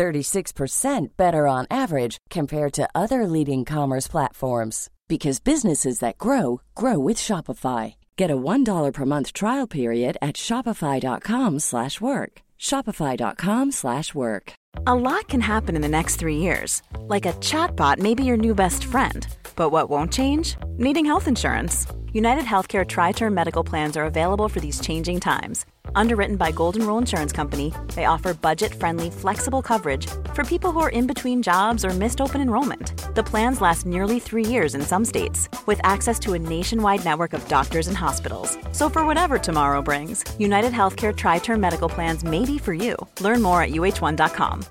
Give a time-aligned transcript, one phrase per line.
[0.00, 6.98] 36% better on average compared to other leading commerce platforms because businesses that grow grow
[6.98, 7.94] with Shopify.
[8.16, 12.32] Get a $1 per month trial period at shopify.com/work.
[12.58, 14.52] shopify.com/work.
[14.86, 16.82] A lot can happen in the next 3 years.
[17.14, 19.20] Like a chatbot may be your new best friend.
[19.56, 20.56] But what won't change?
[20.86, 21.86] Needing health insurance.
[22.12, 25.64] United Healthcare tri-term medical plans are available for these changing times.
[25.94, 30.88] Underwritten by Golden Rule Insurance Company, they offer budget-friendly, flexible coverage for people who are
[30.88, 33.14] in between jobs or missed open enrollment.
[33.14, 37.32] The plans last nearly three years in some states, with access to a nationwide network
[37.32, 38.58] of doctors and hospitals.
[38.72, 42.96] So for whatever tomorrow brings, United Healthcare Tri-Term Medical Plans may be for you.
[43.20, 44.64] Learn more at uh1.com.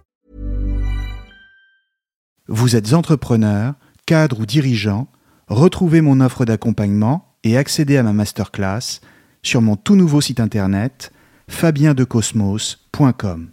[2.50, 5.08] Vous êtes entrepreneur, cadre ou dirigeant,
[5.48, 9.02] retrouvez mon offre d'accompagnement et accédez à ma masterclass
[9.44, 11.12] sur mon tout nouveau site internet
[11.48, 13.52] fabiendecosmos.com.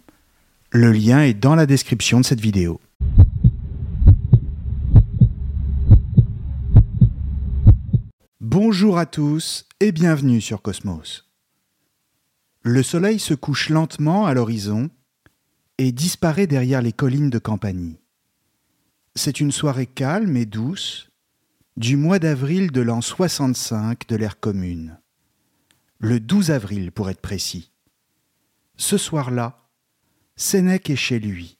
[0.71, 2.79] Le lien est dans la description de cette vidéo.
[8.41, 11.25] Bonjour à tous et bienvenue sur Cosmos.
[12.63, 14.89] Le soleil se couche lentement à l'horizon
[15.77, 17.99] et disparaît derrière les collines de Campanie.
[19.15, 21.11] C'est une soirée calme et douce
[21.77, 24.99] du mois d'avril de l'an 65 de l'ère commune.
[25.99, 27.71] Le 12 avril pour être précis.
[28.77, 29.69] Ce soir-là,
[30.35, 31.59] Sénèque est chez lui,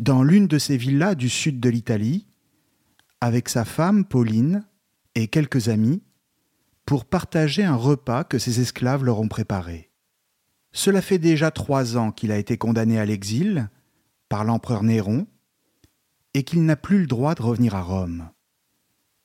[0.00, 2.26] dans l'une de ses villas du sud de l'Italie,
[3.20, 4.66] avec sa femme Pauline
[5.14, 6.02] et quelques amis,
[6.84, 9.92] pour partager un repas que ses esclaves leur ont préparé.
[10.72, 13.70] Cela fait déjà trois ans qu'il a été condamné à l'exil
[14.28, 15.28] par l'empereur Néron
[16.34, 18.31] et qu'il n'a plus le droit de revenir à Rome.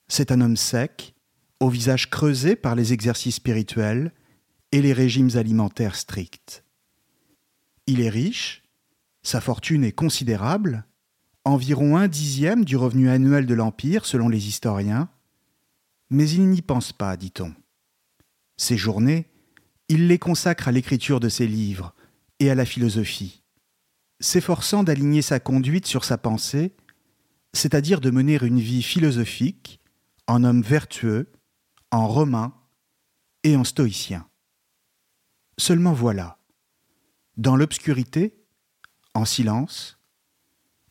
[0.08, 1.14] C'est un homme sec,
[1.60, 4.14] au visage creusé par les exercices spirituels
[4.72, 6.64] et les régimes alimentaires stricts.
[7.88, 8.64] Il est riche,
[9.24, 10.86] sa fortune est considérable,
[11.46, 15.10] environ un dixième du revenu annuel de l'Empire selon les historiens,
[16.10, 17.54] mais il n'y pense pas, dit-on.
[18.58, 19.28] Ses journées,
[19.90, 21.94] il les consacre à l'écriture de ses livres
[22.40, 23.44] et à la philosophie,
[24.20, 26.74] s'efforçant d'aligner sa conduite sur sa pensée,
[27.54, 29.80] c'est-à-dire de mener une vie philosophique,
[30.28, 31.32] en homme vertueux,
[31.92, 32.54] en romain
[33.44, 34.28] et en stoïcien.
[35.58, 36.38] Seulement voilà,
[37.38, 38.44] dans l'obscurité,
[39.14, 40.00] en silence,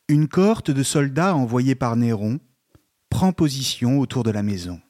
[0.08, 2.40] une cohorte de soldats envoyés par Néron
[3.10, 4.80] prend position autour de la maison.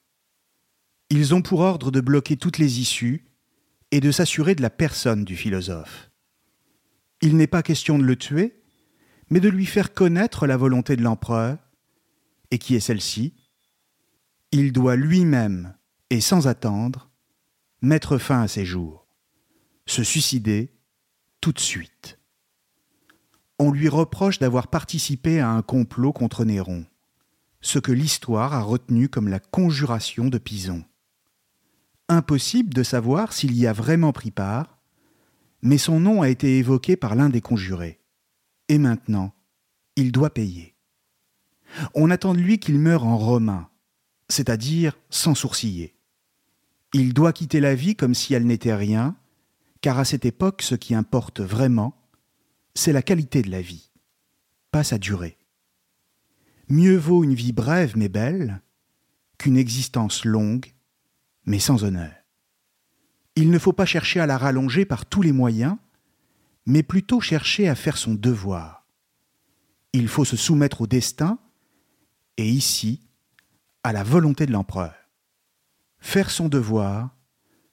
[1.11, 3.27] Ils ont pour ordre de bloquer toutes les issues
[3.91, 6.11] et de s'assurer de la personne du philosophe.
[7.23, 8.63] Il n'est pas question de le tuer,
[9.31, 11.59] mais de lui faire connaître la volonté de l'empereur,
[12.51, 13.34] et qui est celle-ci,
[14.53, 15.75] il doit lui-même,
[16.11, 17.11] et sans attendre,
[17.83, 19.07] mettre fin à ses jours,
[19.87, 20.73] se suicider
[21.41, 22.19] tout de suite.
[23.59, 26.84] On lui reproche d'avoir participé à un complot contre Néron,
[27.61, 30.84] ce que l'histoire a retenu comme la conjuration de Pison.
[32.09, 34.78] Impossible de savoir s'il y a vraiment pris part,
[35.63, 38.01] mais son nom a été évoqué par l'un des conjurés.
[38.69, 39.34] Et maintenant,
[39.97, 40.77] il doit payer.
[41.95, 43.69] On attend de lui qu'il meure en romain,
[44.28, 45.94] c'est-à-dire sans sourciller.
[46.92, 49.16] Il doit quitter la vie comme si elle n'était rien,
[49.81, 51.97] car à cette époque ce qui importe vraiment,
[52.75, 53.91] c'est la qualité de la vie,
[54.70, 55.38] pas sa durée.
[56.69, 58.60] Mieux vaut une vie brève mais belle
[59.38, 60.72] qu'une existence longue
[61.44, 62.12] mais sans honneur.
[63.36, 65.76] Il ne faut pas chercher à la rallonger par tous les moyens,
[66.65, 68.86] mais plutôt chercher à faire son devoir.
[69.92, 71.38] Il faut se soumettre au destin,
[72.36, 73.06] et ici,
[73.86, 74.94] à la volonté de l'empereur.
[76.00, 77.10] Faire son devoir,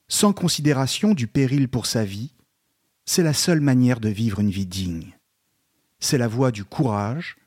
[0.07, 2.35] sans considération du péril pour sa vie,
[3.03, 5.17] c'est la seule manière de vivre une vie digne.
[5.99, 7.37] C'est la voie du courage,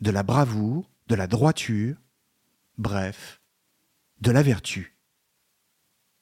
[0.00, 1.96] de la bravoure, de la droiture,
[2.78, 3.42] bref,
[4.22, 4.96] de la vertu.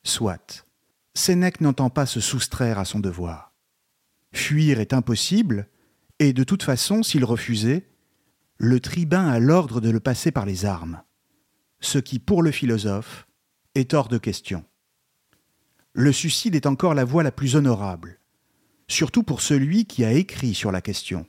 [0.03, 0.67] Soit,
[1.15, 3.53] Sénèque n'entend pas se soustraire à son devoir.
[4.33, 5.69] Fuir est impossible,
[6.19, 7.89] et de toute façon, s'il refusait,
[8.57, 11.01] le tribun a l'ordre de le passer par les armes
[11.85, 13.27] ce qui, pour le philosophe,
[13.75, 14.65] est hors de question.
[15.93, 18.19] Le suicide est encore la voie la plus honorable,
[18.89, 21.27] surtout pour celui qui a écrit sur la question,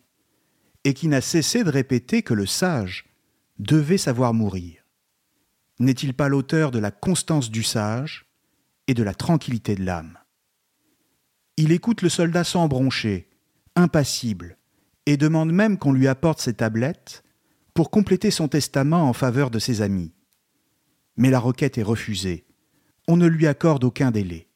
[0.84, 3.06] et qui n'a cessé de répéter que le sage
[3.60, 4.84] devait savoir mourir
[5.80, 8.26] N'est-il pas l'auteur de la constance du sage
[8.88, 10.18] et de la tranquillité de l'âme?
[11.58, 13.30] Il écoute le soldat sans broncher,
[13.76, 14.58] impassible,
[15.06, 17.24] et demande même qu'on lui apporte ses tablettes
[17.74, 20.15] pour compléter son testament en faveur de ses amis.
[21.18, 22.46] Mais la requête est refusée.
[23.08, 24.48] On ne lui accorde aucun délai.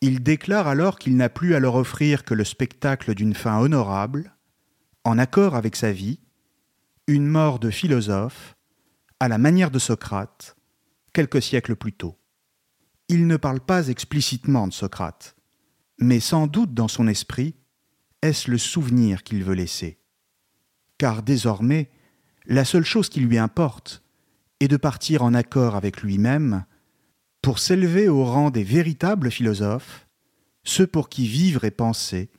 [0.00, 4.34] Il déclare alors qu'il n'a plus à leur offrir que le spectacle d'une fin honorable,
[5.04, 6.20] en accord avec sa vie,
[7.06, 8.56] une mort de philosophe,
[9.20, 10.56] à la manière de Socrate,
[11.12, 12.18] quelques siècles plus tôt.
[13.08, 15.36] Il ne parle pas explicitement de Socrate,
[15.98, 17.54] mais sans doute dans son esprit,
[18.20, 20.00] est-ce le souvenir qu'il veut laisser?
[20.98, 21.90] Car désormais,
[22.46, 24.02] la seule chose qui lui importe
[24.60, 26.64] est de partir en accord avec lui-même
[27.42, 30.06] pour s'élever au rang des véritables philosophes,
[30.64, 32.30] ceux pour qui vivre et penser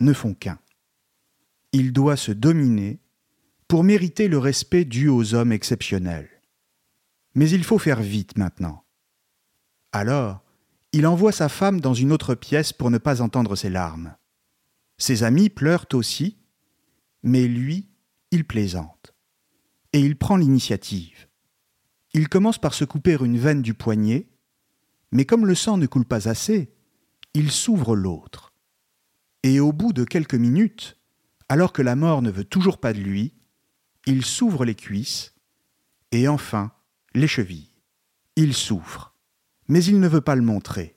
[0.00, 0.58] ne font qu'un.
[1.72, 3.00] Il doit se dominer
[3.68, 6.30] pour mériter le respect dû aux hommes exceptionnels.
[7.34, 8.84] Mais il faut faire vite maintenant.
[9.92, 10.42] Alors,
[10.92, 14.14] il envoie sa femme dans une autre pièce pour ne pas entendre ses larmes.
[14.96, 16.38] Ses amis pleurent aussi,
[17.24, 17.88] mais lui,
[18.30, 19.12] il plaisante.
[19.92, 21.26] Et il prend l'initiative.
[22.14, 24.28] Il commence par se couper une veine du poignet,
[25.10, 26.72] mais comme le sang ne coule pas assez,
[27.34, 28.52] il s'ouvre l'autre.
[29.42, 30.96] Et au bout de quelques minutes,
[31.48, 33.34] alors que la mort ne veut toujours pas de lui,
[34.06, 35.34] il s'ouvre les cuisses,
[36.12, 36.72] et enfin
[37.14, 37.74] les chevilles.
[38.36, 39.14] Il souffre,
[39.68, 40.96] mais il ne veut pas le montrer.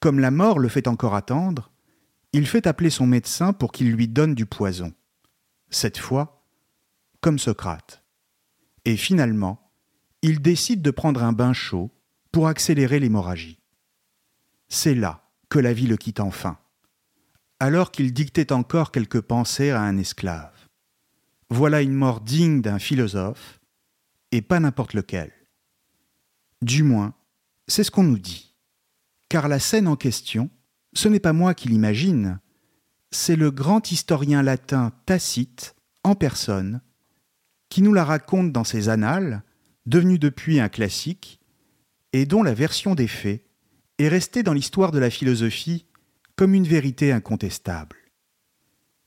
[0.00, 1.70] Comme la mort le fait encore attendre,
[2.32, 4.94] il fait appeler son médecin pour qu'il lui donne du poison.
[5.68, 6.46] Cette fois,
[7.20, 8.02] comme Socrate.
[8.84, 9.61] Et finalement,
[10.22, 11.90] il décide de prendre un bain chaud
[12.30, 13.58] pour accélérer l'hémorragie.
[14.68, 16.58] C'est là que la vie le quitte enfin,
[17.60, 20.52] alors qu'il dictait encore quelques pensées à un esclave.
[21.50, 23.60] Voilà une mort digne d'un philosophe,
[24.30, 25.30] et pas n'importe lequel.
[26.62, 27.14] Du moins,
[27.68, 28.54] c'est ce qu'on nous dit.
[29.28, 30.48] Car la scène en question,
[30.94, 32.40] ce n'est pas moi qui l'imagine,
[33.10, 35.74] c'est le grand historien latin Tacite,
[36.04, 36.80] en personne,
[37.68, 39.42] qui nous la raconte dans ses annales,
[39.86, 41.40] devenus depuis un classique,
[42.12, 43.44] et dont la version des faits
[43.98, 45.86] est restée dans l'histoire de la philosophie
[46.36, 47.96] comme une vérité incontestable.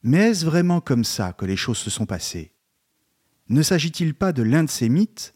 [0.04, 2.54] Mais est-ce vraiment comme ça que les choses se sont passées?
[3.50, 5.36] Ne s'agit-il pas de l'un de ces mythes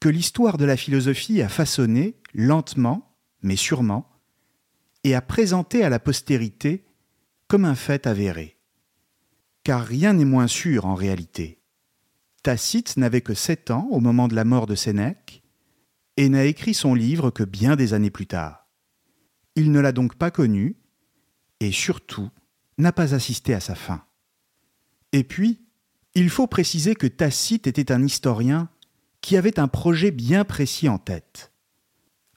[0.00, 4.10] que l'histoire de la philosophie a façonné lentement, mais sûrement,
[5.02, 6.84] et a présenté à la postérité
[7.48, 8.58] comme un fait avéré?
[9.62, 11.60] Car rien n'est moins sûr en réalité.
[12.44, 15.42] Tacite n'avait que sept ans au moment de la mort de Sénèque,
[16.18, 18.68] et n'a écrit son livre que bien des années plus tard.
[19.56, 20.76] Il ne l'a donc pas connu,
[21.60, 22.28] et surtout
[22.76, 24.04] n'a pas assisté à sa fin.
[25.12, 25.64] Et puis,
[26.14, 28.68] il faut préciser que Tacite était un historien
[29.22, 31.50] qui avait un projet bien précis en tête.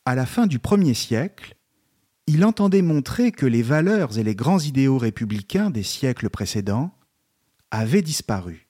[0.05, 1.55] À la fin du premier siècle,
[2.27, 6.97] il entendait montrer que les valeurs et les grands idéaux républicains des siècles précédents
[7.71, 8.66] avaient disparu,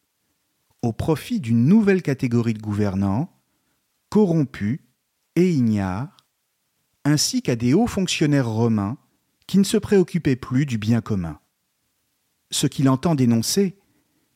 [0.81, 3.33] au profit d'une nouvelle catégorie de gouvernants,
[4.09, 4.79] corrompus
[5.35, 6.15] et ignares,
[7.06, 8.97] ainsi qu'à des hauts fonctionnaires romains
[9.47, 11.39] qui ne se préoccupaient plus du bien commun
[12.51, 13.77] ce qu'il entend dénoncer,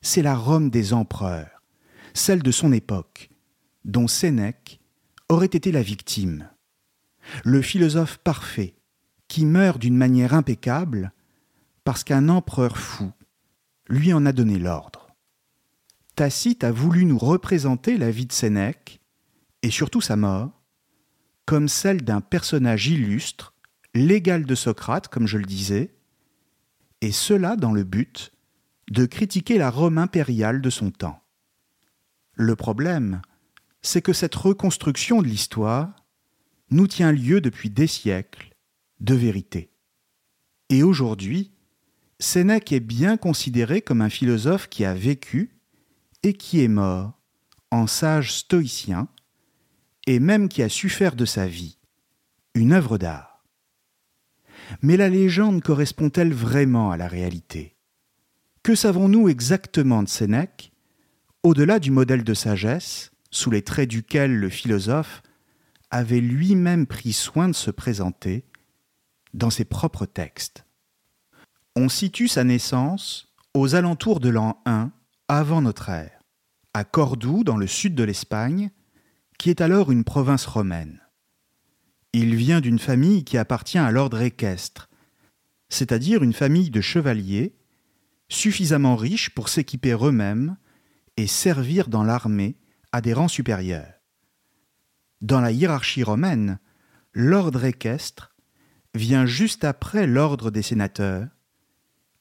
[0.01, 1.63] c'est la Rome des empereurs,
[2.13, 3.29] celle de son époque,
[3.85, 4.79] dont Sénèque
[5.29, 6.49] aurait été la victime.
[7.43, 8.75] Le philosophe parfait,
[9.27, 11.13] qui meurt d'une manière impeccable
[11.83, 13.11] parce qu'un empereur fou
[13.87, 15.00] lui en a donné l'ordre.
[16.21, 19.01] Tacite a voulu nous représenter la vie de Sénèque,
[19.63, 20.51] et surtout sa mort,
[21.47, 23.55] comme celle d'un personnage illustre,
[23.95, 25.95] l'égal de Socrate, comme je le disais,
[27.01, 28.33] et cela dans le but
[28.91, 31.23] de critiquer la Rome impériale de son temps.
[32.35, 33.23] Le problème,
[33.81, 36.05] c'est que cette reconstruction de l'histoire
[36.69, 38.53] nous tient lieu depuis des siècles
[38.99, 39.71] de vérité.
[40.69, 41.49] Et aujourd'hui,
[42.19, 45.57] Sénèque est bien considéré comme un philosophe qui a vécu
[46.23, 47.19] et qui est mort
[47.71, 49.07] en sage stoïcien,
[50.07, 51.77] et même qui a su faire de sa vie
[52.53, 53.45] une œuvre d'art.
[54.81, 57.77] Mais la légende correspond-elle vraiment à la réalité?
[58.63, 60.71] Que savons-nous exactement de Sénèque,
[61.43, 65.23] au-delà du modèle de sagesse, sous les traits duquel le philosophe
[65.89, 68.45] avait lui-même pris soin de se présenter
[69.33, 70.65] dans ses propres textes?
[71.75, 74.91] On situe sa naissance aux alentours de l'an 1
[75.33, 76.19] avant notre ère,
[76.73, 78.69] à Cordoue, dans le sud de l'Espagne,
[79.39, 80.99] qui est alors une province romaine.
[82.11, 84.89] Il vient d'une famille qui appartient à l'ordre équestre,
[85.69, 87.55] c'est-à-dire une famille de chevaliers
[88.27, 90.57] suffisamment riches pour s'équiper eux-mêmes
[91.15, 92.57] et servir dans l'armée
[92.91, 94.01] à des rangs supérieurs.
[95.21, 96.59] Dans la hiérarchie romaine,
[97.13, 98.35] l'ordre équestre
[98.95, 101.29] vient juste après l'ordre des sénateurs,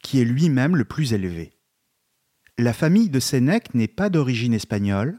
[0.01, 1.60] qui est lui-même le plus élevé.
[2.63, 5.19] La famille de Sénèque n'est pas d'origine espagnole,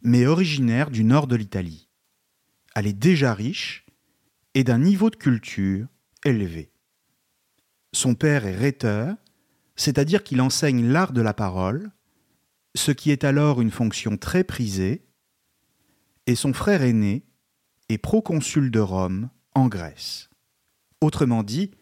[0.00, 1.90] mais originaire du nord de l'Italie.
[2.74, 3.84] Elle est déjà riche
[4.54, 5.88] et d'un niveau de culture
[6.24, 6.72] élevé.
[7.92, 9.14] Son père est rhéteur,
[9.76, 11.90] c'est-à-dire qu'il enseigne l'art de la parole,
[12.74, 15.04] ce qui est alors une fonction très prisée,
[16.26, 17.26] et son frère aîné
[17.90, 20.30] est proconsul de Rome en Grèce.
[21.02, 21.72] Autrement dit,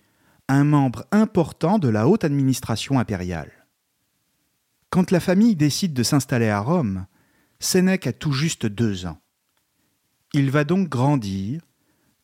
[0.48, 3.65] un membre important de la haute administration impériale.
[4.90, 7.06] Quand la famille décide de s'installer à Rome,
[7.58, 9.20] Sénèque a tout juste deux ans.
[10.32, 11.62] Il va donc grandir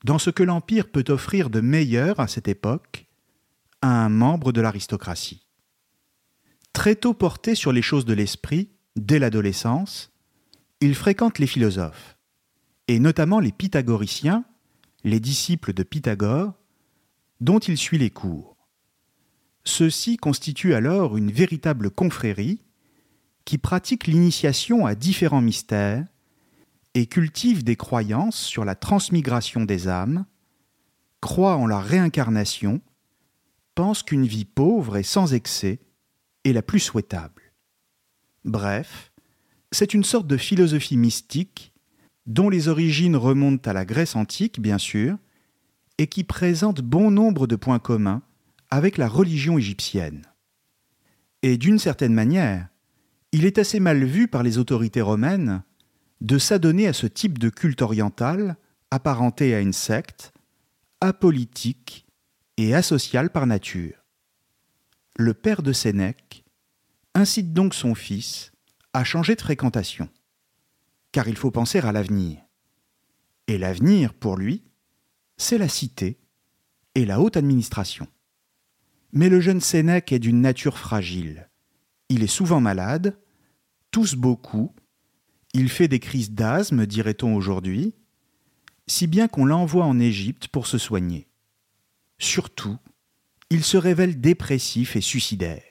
[0.05, 3.07] dans ce que l'Empire peut offrir de meilleur à cette époque
[3.81, 5.47] à un membre de l'aristocratie.
[6.73, 10.13] Très tôt porté sur les choses de l'esprit, dès l'adolescence,
[10.81, 12.17] il fréquente les philosophes,
[12.89, 14.45] et notamment les pythagoriciens,
[15.05, 16.55] les disciples de Pythagore,
[17.41, 18.52] dont il suit les cours.
[19.65, 22.61] Ceux-ci constituent alors une véritable confrérie
[23.45, 26.07] qui pratique l'initiation à différents mystères
[26.95, 30.27] et cultive des croyances sur la transmigration des âmes,
[31.21, 32.81] croit en la réincarnation,
[33.75, 35.81] pense qu'une vie pauvre et sans excès
[36.45, 37.53] est la plus souhaitable.
[38.45, 39.13] Bref,
[39.71, 41.73] c'est une sorte de philosophie mystique
[42.27, 45.17] dont les origines remontent à la Grèce antique, bien sûr,
[45.99, 48.23] et qui présente bon nombre de points communs
[48.73, 50.23] avec la religion égyptienne.
[51.43, 52.69] Et d'une certaine manière,
[53.31, 55.63] il est assez mal vu par les autorités romaines
[56.23, 58.57] de s'adonner à ce type de culte oriental
[58.91, 60.33] apparenté à une secte,
[61.03, 62.07] apolitique
[62.57, 64.07] et asocial par nature.
[65.17, 66.43] Le père de Sénèque
[67.15, 68.53] incite donc son fils
[68.95, 70.09] à changer de fréquentation,
[71.13, 72.39] car il faut penser à l'avenir.
[73.49, 74.63] Et l'avenir, pour lui,
[75.37, 76.19] c'est la cité
[76.95, 78.09] et la haute administration.
[79.13, 81.49] Mais le jeune Sénèque est d'une nature fragile.
[82.09, 83.19] Il est souvent malade,
[83.91, 84.75] tousse beaucoup,
[85.55, 87.95] il fait des crises d'asthme, dirait-on aujourd'hui,
[88.87, 91.29] si bien qu'on l'envoie en Égypte pour se soigner.
[92.19, 92.79] Surtout,
[93.51, 95.63] il se révèle dépressif et suicidaire.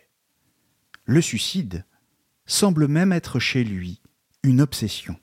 [1.06, 1.86] Le suicide
[2.46, 4.02] semble même être chez lui
[4.44, 5.20] une obsession.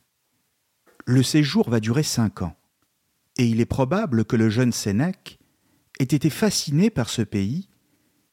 [1.07, 2.57] Le séjour va durer cinq ans
[3.37, 5.39] et il est probable que le jeune Sénèque
[6.01, 7.68] ait été fasciné par ce pays,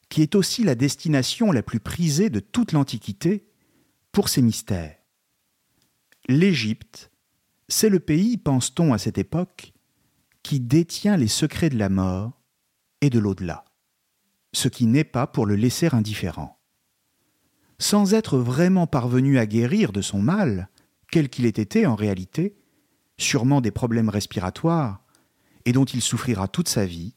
[0.08, 3.48] qui est aussi la destination la plus prisée de toute l'Antiquité
[4.12, 4.96] pour ses mystères.
[6.28, 7.10] L'Égypte,
[7.68, 9.72] c'est le pays, pense-t-on à cette époque,
[10.42, 12.40] qui détient les secrets de la mort
[13.00, 13.64] et de l'au-delà,
[14.52, 16.58] ce qui n'est pas pour le laisser indifférent.
[17.78, 20.68] Sans être vraiment parvenu à guérir de son mal,
[21.10, 22.56] quel qu'il ait été en réalité,
[23.18, 25.02] sûrement des problèmes respiratoires,
[25.64, 27.14] et dont il souffrira toute sa vie,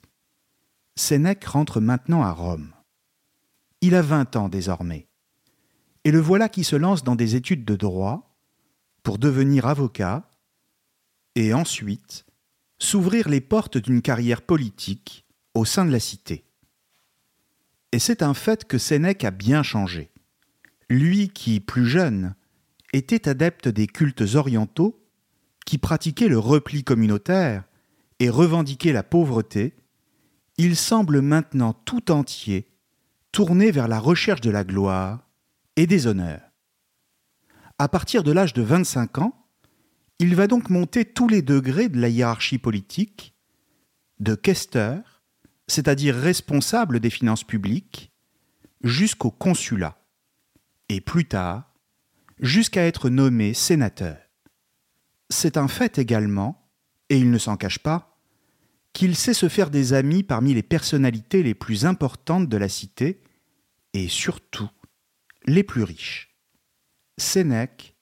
[0.96, 2.74] Sénèque rentre maintenant à Rome.
[3.81, 5.07] Il a vingt ans désormais,
[6.03, 8.38] et le voilà qui se lance dans des études de droit
[9.03, 10.29] pour devenir avocat,
[11.36, 12.25] et ensuite
[12.79, 16.45] s'ouvrir les portes d'une carrière politique au sein de la cité.
[17.91, 20.12] Et c'est un fait que Sénèque a bien changé.
[20.89, 22.36] Lui qui, plus jeune,
[22.93, 25.05] était adepte des cultes orientaux,
[25.65, 27.63] qui pratiquait le repli communautaire
[28.19, 29.75] et revendiquait la pauvreté,
[30.57, 32.67] il semble maintenant tout entier
[33.31, 35.27] tourné vers la recherche de la gloire
[35.75, 36.41] et des honneurs.
[37.77, 39.48] À partir de l'âge de 25 ans,
[40.19, 43.36] il va donc monter tous les degrés de la hiérarchie politique,
[44.19, 45.24] de questeur,
[45.67, 48.12] c'est-à-dire responsable des finances publiques,
[48.83, 49.98] jusqu'au consulat,
[50.89, 51.74] et plus tard,
[52.39, 54.17] jusqu'à être nommé sénateur.
[55.29, 56.69] C'est un fait également,
[57.09, 58.09] et il ne s'en cache pas,
[58.93, 63.22] qu'il sait se faire des amis parmi les personnalités les plus importantes de la cité,
[63.93, 64.69] et surtout
[65.46, 66.36] les plus riches.
[67.17, 67.96] Sénèque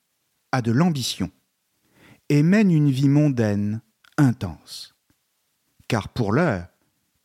[0.51, 1.31] a de l'ambition
[2.29, 3.81] et mène une vie mondaine
[4.17, 4.95] intense.
[5.87, 6.67] Car pour l'heure,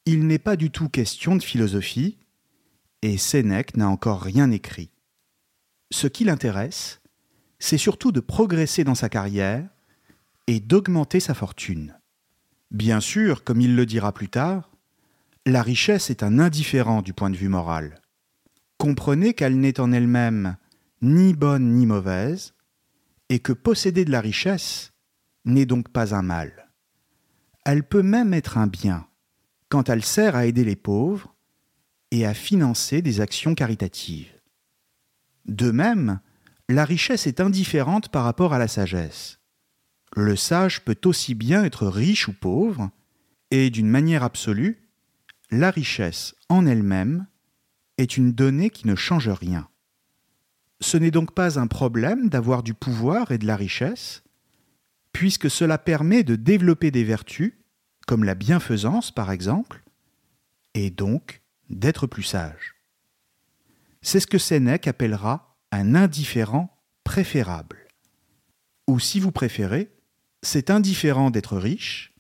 [0.07, 2.19] il n'est pas du tout question de philosophie,
[3.03, 4.91] et Sénèque n'a encore rien écrit.
[5.91, 7.01] Ce qui l'intéresse,
[7.59, 9.69] c'est surtout de progresser dans sa carrière
[10.47, 11.99] et d'augmenter sa fortune.
[12.73, 14.71] Bien sûr, comme il le dira plus tard,
[15.45, 18.01] la richesse est un indifférent du point de vue moral.
[18.79, 20.57] Comprenez qu'elle n'est en elle-même
[21.03, 22.55] ni bonne ni mauvaise,
[23.29, 24.93] et que posséder de la richesse
[25.45, 26.71] n'est donc pas un mal.
[27.67, 29.07] Elle peut même être un bien,
[29.69, 31.35] quand elle sert à aider les pauvres
[32.11, 34.33] et à financer des actions caritatives.
[35.45, 36.21] De même,
[36.71, 39.42] la richesse est indifférente par rapport à la sagesse.
[40.15, 42.91] Le sage peut aussi bien être riche ou pauvre,
[43.51, 44.89] et d'une manière absolue,
[45.51, 47.27] la richesse en elle-même
[47.99, 49.69] est une donnée qui ne change rien.
[50.81, 54.23] Ce n'est donc pas un problème d'avoir du pouvoir et de la richesse,
[55.13, 57.55] puisque cela permet de développer des vertus,
[58.07, 59.83] comme la bienfaisance par exemple,
[60.75, 62.75] et donc d'être plus sage.
[64.03, 67.87] C'est ce que Sénèque appellera un indifférent préférable.
[68.89, 69.91] Ou si vous préférez,
[70.43, 72.15] c'est indifférent d'être riche,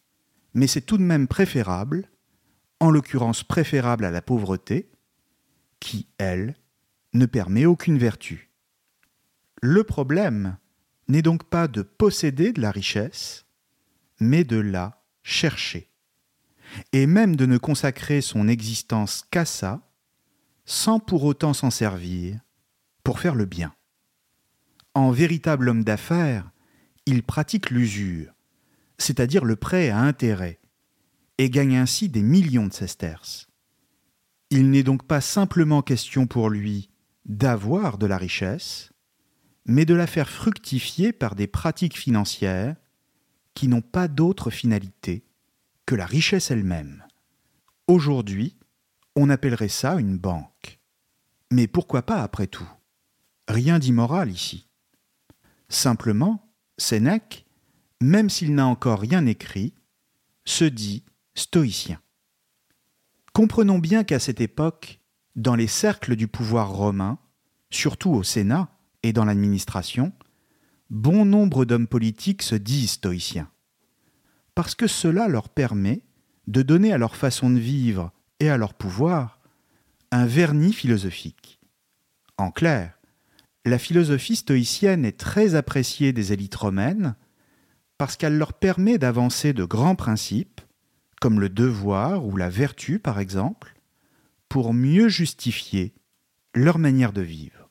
[0.54, 2.08] mais c'est tout de même préférable,
[2.80, 4.90] en l'occurrence préférable à la pauvreté,
[5.80, 6.56] qui, elle,
[7.12, 8.50] ne permet aucune vertu.
[9.60, 10.56] Le problème
[11.08, 13.44] n'est donc pas de posséder de la richesse,
[14.20, 15.90] mais de la chercher,
[16.92, 19.88] et même de ne consacrer son existence qu'à ça,
[20.64, 22.38] sans pour autant s'en servir
[23.02, 23.74] pour faire le bien.
[24.94, 26.51] En véritable homme d'affaires,
[27.06, 28.32] il pratique l'usure,
[28.98, 30.60] c'est-à-dire le prêt à intérêt,
[31.38, 33.48] et gagne ainsi des millions de sesterces.
[34.50, 36.90] Il n'est donc pas simplement question pour lui
[37.24, 38.92] d'avoir de la richesse,
[39.64, 42.76] mais de la faire fructifier par des pratiques financières
[43.54, 45.24] qui n'ont pas d'autre finalité
[45.86, 47.04] que la richesse elle-même.
[47.86, 48.56] Aujourd'hui,
[49.16, 50.80] on appellerait ça une banque.
[51.50, 52.68] Mais pourquoi pas après tout?
[53.48, 54.68] Rien d'immoral ici.
[55.68, 57.46] Simplement, Sénèque,
[58.00, 59.74] même s'il n'a encore rien écrit,
[60.44, 62.00] se dit stoïcien.
[63.32, 65.00] Comprenons bien qu'à cette époque,
[65.36, 67.18] dans les cercles du pouvoir romain,
[67.70, 68.68] surtout au Sénat
[69.02, 70.12] et dans l'administration,
[70.90, 73.50] bon nombre d'hommes politiques se disent stoïciens,
[74.54, 76.02] parce que cela leur permet
[76.46, 79.40] de donner à leur façon de vivre et à leur pouvoir
[80.10, 81.60] un vernis philosophique.
[82.36, 82.98] En clair,
[83.64, 87.14] la philosophie stoïcienne est très appréciée des élites romaines
[87.96, 90.60] parce qu'elle leur permet d'avancer de grands principes,
[91.20, 93.74] comme le devoir ou la vertu par exemple,
[94.48, 95.94] pour mieux justifier
[96.54, 97.70] leur manière de vivre.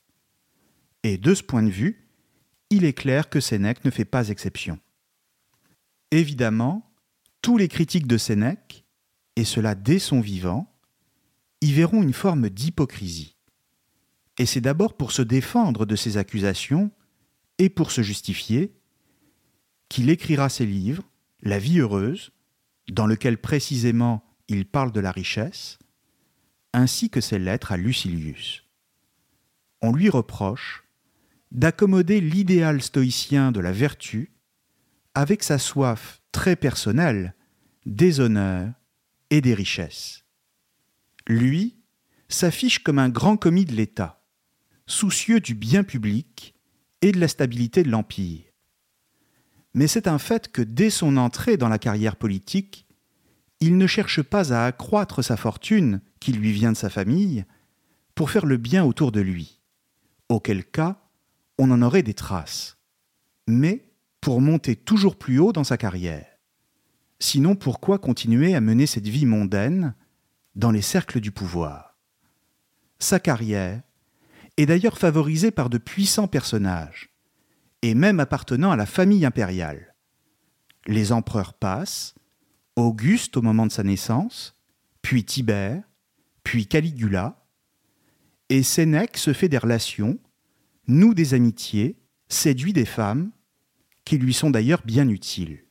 [1.02, 2.08] Et de ce point de vue,
[2.70, 4.78] il est clair que Sénèque ne fait pas exception.
[6.10, 6.90] Évidemment,
[7.42, 8.84] tous les critiques de Sénèque,
[9.36, 10.72] et cela dès son vivant,
[11.60, 13.31] y verront une forme d'hypocrisie.
[14.38, 16.90] Et c'est d'abord pour se défendre de ces accusations
[17.58, 18.74] et pour se justifier
[19.88, 21.04] qu'il écrira ses livres,
[21.42, 22.32] La vie heureuse,
[22.90, 25.78] dans lequel précisément il parle de la richesse,
[26.72, 28.64] ainsi que ses lettres à Lucilius.
[29.82, 30.84] On lui reproche
[31.50, 34.32] d'accommoder l'idéal stoïcien de la vertu
[35.14, 37.34] avec sa soif très personnelle
[37.84, 38.72] des honneurs
[39.30, 40.24] et des richesses.
[41.26, 41.76] Lui
[42.28, 44.21] s'affiche comme un grand commis de l'État,
[44.86, 46.54] soucieux du bien public
[47.00, 48.42] et de la stabilité de l'Empire.
[49.74, 52.86] Mais c'est un fait que dès son entrée dans la carrière politique,
[53.60, 57.44] il ne cherche pas à accroître sa fortune qui lui vient de sa famille
[58.14, 59.60] pour faire le bien autour de lui,
[60.28, 61.00] auquel cas
[61.58, 62.76] on en aurait des traces,
[63.46, 66.26] mais pour monter toujours plus haut dans sa carrière.
[67.18, 69.94] Sinon pourquoi continuer à mener cette vie mondaine
[70.54, 71.96] dans les cercles du pouvoir?
[72.98, 73.80] Sa carrière
[74.56, 77.10] est d'ailleurs favorisé par de puissants personnages,
[77.82, 79.94] et même appartenant à la famille impériale.
[80.86, 82.14] Les empereurs passent,
[82.76, 84.56] Auguste au moment de sa naissance,
[85.02, 85.82] puis Tibère,
[86.42, 87.46] puis Caligula,
[88.48, 90.18] et Sénèque se fait des relations,
[90.86, 93.30] noue des amitiés, séduit des femmes,
[94.04, 95.64] qui lui sont d'ailleurs bien utiles.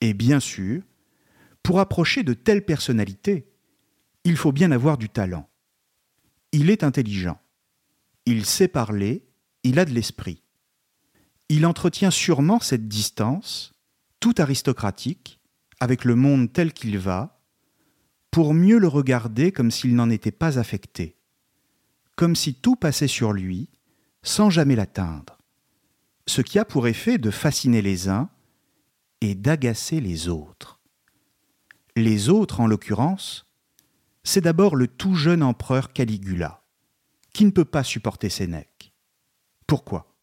[0.00, 0.82] Et bien sûr,
[1.62, 3.46] pour approcher de telles personnalités,
[4.24, 5.48] il faut bien avoir du talent.
[6.52, 7.38] Il est intelligent.
[8.26, 9.26] Il sait parler,
[9.62, 10.42] il a de l'esprit.
[11.48, 13.74] Il entretient sûrement cette distance,
[14.20, 15.40] tout aristocratique,
[15.80, 17.40] avec le monde tel qu'il va,
[18.30, 21.16] pour mieux le regarder comme s'il n'en était pas affecté,
[22.16, 23.68] comme si tout passait sur lui,
[24.22, 25.38] sans jamais l'atteindre,
[26.26, 28.28] ce qui a pour effet de fasciner les uns
[29.20, 30.78] et d'agacer les autres.
[31.96, 33.46] Les autres, en l'occurrence,
[34.22, 36.59] c'est d'abord le tout jeune empereur Caligula
[37.40, 38.92] qui ne peut pas supporter Sénèque.
[39.66, 40.14] Pourquoi?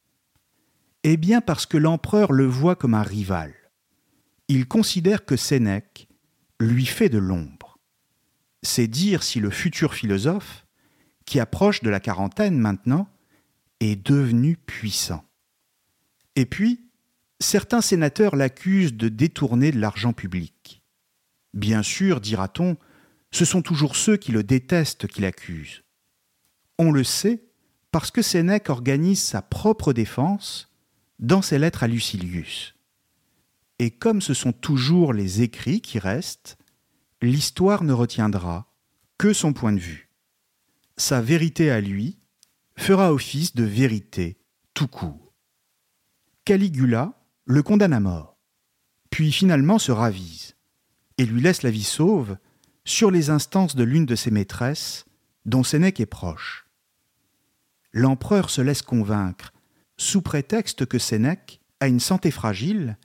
[1.02, 3.56] Eh bien parce que l'empereur le voit comme un rival.
[4.50, 6.10] Il considère que Sénèque
[6.60, 7.80] lui fait de l'ombre.
[8.62, 10.68] C'est dire si le futur philosophe,
[11.26, 13.10] qui approche de la quarantaine maintenant,
[13.80, 15.26] est devenu puissant.
[16.36, 16.88] Et puis,
[17.40, 20.84] certains sénateurs l'accusent de détourner de l'argent public.
[21.56, 22.78] Bien sûr, dira-t-on,
[23.32, 25.82] ce sont toujours ceux qui le détestent qui l'accusent.
[26.78, 27.44] On le sait,
[27.92, 30.70] Parce que Sénèque organise sa propre défense
[31.20, 32.76] dans ses lettres à Lucilius.
[33.80, 36.58] Et comme ce sont toujours les écrits qui restent,
[37.22, 38.72] l'histoire ne retiendra
[39.18, 40.10] que son point de vue.
[40.98, 42.20] Sa vérité à lui
[42.76, 44.38] fera office de vérité
[44.74, 45.34] tout court.
[46.46, 47.14] Caligula
[47.46, 48.38] le condamne à mort,
[49.10, 50.56] puis finalement se ravise
[51.18, 52.38] et lui laisse la vie sauve
[52.86, 55.06] sur les instances de l'une de ses maîtresses,
[55.46, 56.67] dont Sénèque est proche.
[57.98, 59.54] L'empereur se laisse convaincre,
[59.98, 62.96] sous prétexte que Sénèque a une santé fragile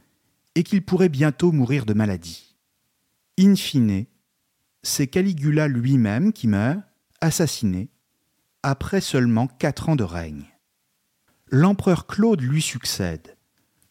[0.55, 2.59] et qu'il pourrait bientôt mourir de maladie.
[3.40, 4.05] In fine,
[4.83, 6.83] c'est Caligula lui-même qui meurt,
[7.22, 7.88] assassiné,
[8.62, 10.44] après seulement quatre ans de règne.
[11.48, 13.38] L'empereur Claude lui succède,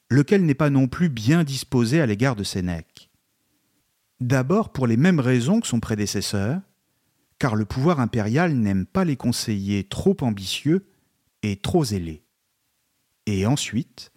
[0.07, 3.09] lequel n'est pas non plus bien disposé à l'égard de Sénèque.
[4.19, 6.61] D'abord pour les mêmes raisons que son prédécesseur,
[7.39, 10.85] car le pouvoir impérial n'aime pas les conseillers trop ambitieux
[11.43, 12.23] et trop zélés.
[13.25, 14.11] Et ensuite,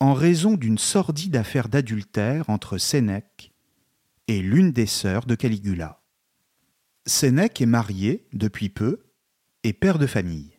[0.00, 3.52] en raison d'une sordide affaire d'adultère entre Sénèque
[4.28, 6.02] et l'une des sœurs de Caligula.
[7.06, 9.04] Sénèque est marié, depuis peu,
[9.62, 10.58] et père de famille.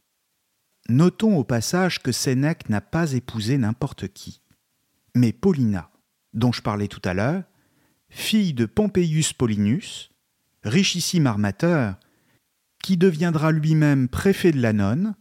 [0.89, 4.41] Notons au passage que Sénèque n'a pas épousé n'importe qui,
[5.15, 5.91] mais Paulina,
[6.33, 7.43] dont je parlais tout à l'heure,
[8.09, 10.11] fille de Pompeius Paulinus,
[10.63, 11.99] richissime armateur,
[12.81, 15.15] qui deviendra lui-même préfet de la nonne,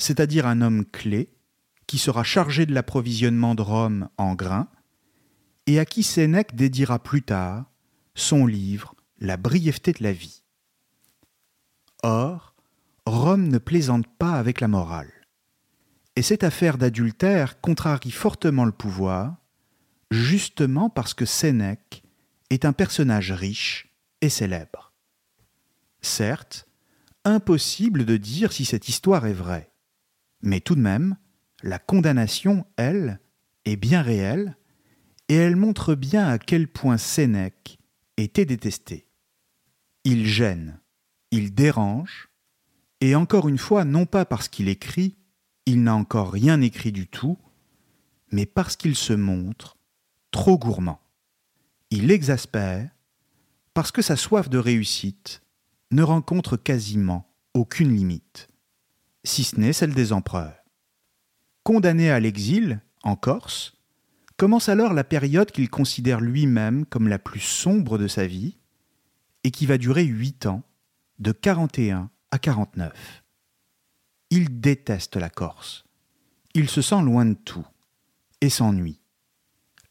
[0.00, 1.28] c'est-à-dire un homme clé,
[1.86, 4.68] qui sera chargé de l'approvisionnement de Rome en grains,
[5.66, 7.70] et à qui Sénèque dédiera plus tard
[8.14, 10.42] son livre La brièveté de la vie.
[12.02, 12.54] Or,
[13.04, 15.12] Rome ne plaisante pas avec la morale.
[16.16, 19.36] Et cette affaire d'adultère contrarie fortement le pouvoir,
[20.10, 22.02] justement parce que Sénèque
[22.48, 24.92] est un personnage riche et célèbre.
[26.00, 26.66] Certes,
[27.24, 29.69] impossible de dire si cette histoire est vraie,
[30.42, 31.16] mais tout de même,
[31.62, 33.20] la condamnation, elle,
[33.64, 34.56] est bien réelle,
[35.28, 37.78] et elle montre bien à quel point Sénèque
[38.16, 39.06] était détesté.
[40.04, 40.80] Il gêne,
[41.30, 42.30] il dérange,
[43.00, 45.16] et encore une fois, non pas parce qu'il écrit,
[45.66, 47.38] il n'a encore rien écrit du tout,
[48.32, 49.76] mais parce qu'il se montre
[50.30, 51.00] trop gourmand.
[51.90, 52.90] Il exaspère
[53.74, 55.42] parce que sa soif de réussite
[55.90, 58.48] ne rencontre quasiment aucune limite,
[59.24, 60.64] si ce n'est celle des empereurs.
[61.62, 63.74] Condamné à l'exil, en Corse,
[64.36, 68.56] commence alors la période qu'il considère lui-même comme la plus sombre de sa vie,
[69.44, 70.62] et qui va durer huit ans,
[71.18, 73.22] de 41 à 49.
[74.30, 75.84] Il déteste la Corse.
[76.54, 77.66] Il se sent loin de tout
[78.40, 79.00] et s'ennuie.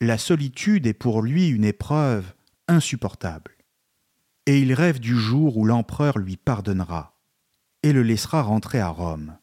[0.02, 2.34] La solitude est pour lui une épreuve
[2.68, 3.58] insupportable.
[4.46, 7.19] Et il rêve du jour où l'empereur lui pardonnera
[7.84, 9.38] et le laissera rentrer à Rome.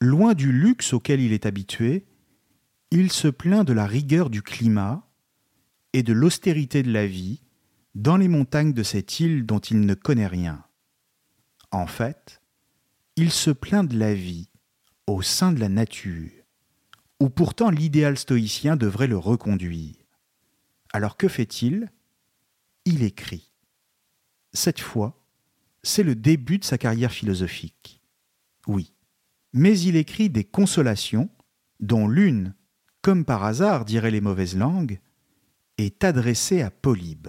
[0.00, 2.06] Loin du luxe auquel il est habitué,
[2.90, 5.08] il se plaint de la rigueur du climat
[5.92, 7.42] et de l'austérité de la vie
[7.94, 10.64] dans les montagnes de cette île dont il ne connaît rien.
[11.70, 12.42] En fait,
[13.16, 14.48] il se plaint de la vie
[15.06, 16.30] au sein de la nature,
[17.20, 19.96] où pourtant l'idéal stoïcien devrait le reconduire.
[20.92, 21.90] Alors que fait-il?
[22.84, 23.52] Il écrit.
[24.52, 25.21] Cette fois,
[25.82, 28.00] c'est le début de sa carrière philosophique.
[28.66, 28.92] Oui,
[29.52, 31.28] mais il écrit des consolations,
[31.80, 32.54] dont l'une,
[33.00, 35.00] comme par hasard diraient les mauvaises langues,
[35.78, 37.28] est adressée à Polybe,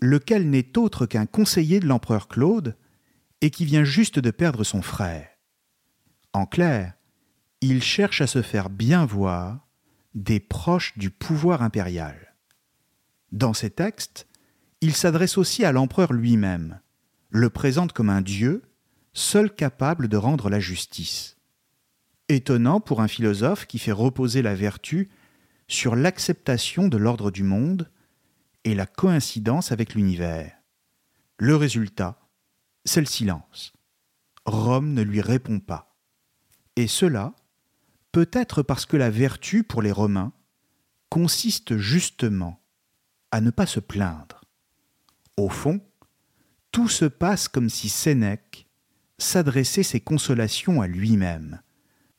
[0.00, 2.76] lequel n'est autre qu'un conseiller de l'empereur Claude,
[3.40, 5.28] et qui vient juste de perdre son frère.
[6.32, 6.94] En clair,
[7.62, 9.66] il cherche à se faire bien voir
[10.14, 12.34] des proches du pouvoir impérial.
[13.32, 14.26] Dans ces textes,
[14.80, 16.80] il s'adresse aussi à l'empereur lui-même,
[17.30, 18.62] le présente comme un dieu,
[19.12, 21.36] seul capable de rendre la justice.
[22.28, 25.10] Étonnant pour un philosophe qui fait reposer la vertu
[25.68, 27.90] sur l'acceptation de l'ordre du monde
[28.64, 30.52] et la coïncidence avec l'univers.
[31.38, 32.20] Le résultat,
[32.84, 33.72] c'est le silence.
[34.44, 35.96] Rome ne lui répond pas.
[36.76, 37.34] Et cela,
[38.12, 40.32] peut-être parce que la vertu pour les Romains
[41.08, 42.62] consiste justement
[43.30, 44.40] à ne pas se plaindre.
[45.36, 45.80] Au fond,
[46.72, 48.66] tout se passe comme si Sénèque
[49.18, 51.60] s'adressait ses consolations à lui-même,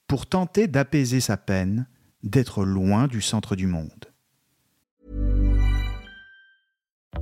[0.07, 1.87] pour tenter d'apaiser sa peine
[2.23, 4.05] d'être loin du centre du monde.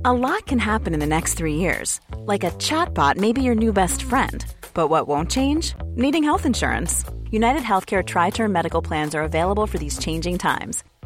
[0.04, 2.00] A lot can happen in the next three years.
[2.26, 4.44] Like a chatbot may be your new best friend.
[4.72, 5.74] But what won't change?
[5.94, 7.04] Needing health insurance.
[7.30, 10.84] United Healthcare Tri Term Medical Plans are available for these changing times.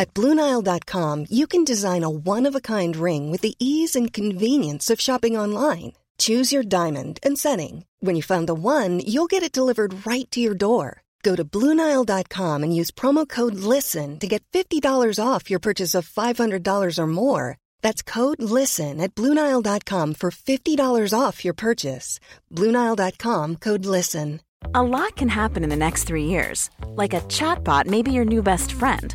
[0.00, 5.36] At Bluenile.com, you can design a one-of-a-kind ring with the ease and convenience of shopping
[5.36, 5.92] online.
[6.16, 7.84] Choose your diamond and setting.
[8.06, 11.02] When you find the one, you'll get it delivered right to your door.
[11.22, 16.08] Go to Bluenile.com and use promo code LISTEN to get $50 off your purchase of
[16.08, 17.58] $500 or more.
[17.82, 22.20] That's code LISTEN at Bluenile.com for $50 off your purchase.
[22.50, 24.40] Bluenile.com code LISTEN.
[24.74, 26.70] A lot can happen in the next three years.
[26.86, 29.14] Like a chatbot may be your new best friend.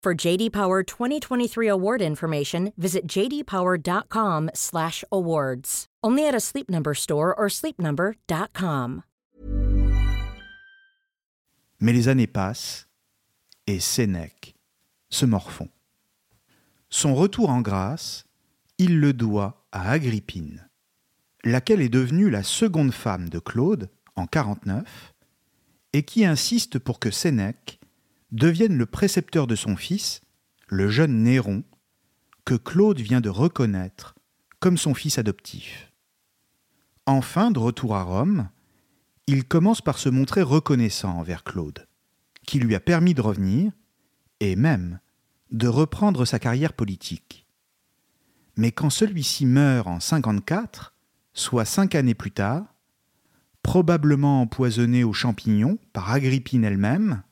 [0.00, 5.86] For JD Power 2023 award information, visit jdpower.com/awards.
[6.04, 9.02] Only at a Sleep Number store or sleepnumber.com.
[11.80, 12.86] Mais les années passent
[13.66, 14.54] et Sénèque
[15.10, 15.68] se morfond.
[16.90, 18.24] Son retour en grâce,
[18.78, 20.68] il le doit à Agrippine,
[21.44, 25.12] laquelle est devenue la seconde femme de Claude en 49
[25.92, 27.77] et qui insiste pour que Sénèque
[28.32, 30.20] devienne le précepteur de son fils,
[30.66, 31.64] le jeune Néron,
[32.44, 34.14] que Claude vient de reconnaître
[34.60, 35.92] comme son fils adoptif.
[37.06, 38.48] Enfin, de retour à Rome,
[39.26, 41.86] il commence par se montrer reconnaissant envers Claude,
[42.46, 43.72] qui lui a permis de revenir,
[44.40, 45.00] et même
[45.50, 47.46] de reprendre sa carrière politique.
[48.56, 50.94] Mais quand celui-ci meurt en 54,
[51.32, 52.74] soit cinq années plus tard,
[53.62, 57.22] probablement empoisonné aux champignons par Agrippine elle-même,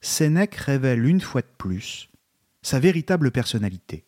[0.00, 2.08] Sénèque révèle une fois de plus
[2.62, 4.06] sa véritable personnalité.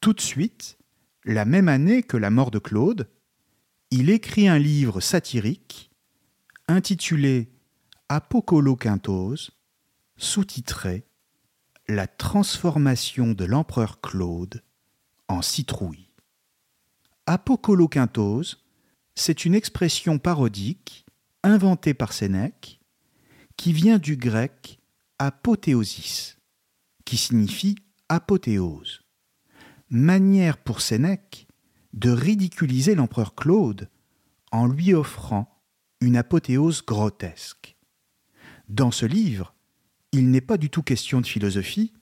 [0.00, 0.78] Tout de suite,
[1.24, 3.08] la même année que la mort de Claude,
[3.90, 5.90] il écrit un livre satirique
[6.68, 7.50] intitulé
[8.08, 9.52] Apocoloquintose,
[10.16, 11.06] sous-titré
[11.88, 14.62] La transformation de l'empereur Claude
[15.28, 16.10] en citrouille.
[17.26, 18.64] Apocoloquintose,
[19.14, 21.06] c'est une expression parodique
[21.42, 22.75] inventée par Sénèque
[23.56, 24.80] qui vient du grec
[25.18, 26.38] apothéosis,
[27.04, 27.76] qui signifie
[28.08, 29.02] apothéose.
[29.88, 31.46] Manière pour Sénèque
[31.92, 33.88] de ridiculiser l'empereur Claude
[34.52, 35.62] en lui offrant
[36.00, 37.76] une apothéose grotesque.
[38.68, 39.54] Dans ce livre,
[40.12, 41.92] il n'est pas du tout question de philosophie,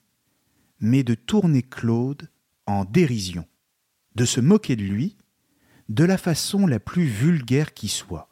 [0.79, 2.29] mais de tourner Claude
[2.65, 3.47] en dérision,
[4.15, 5.17] de se moquer de lui
[5.89, 8.29] de la façon la plus vulgaire qui soit.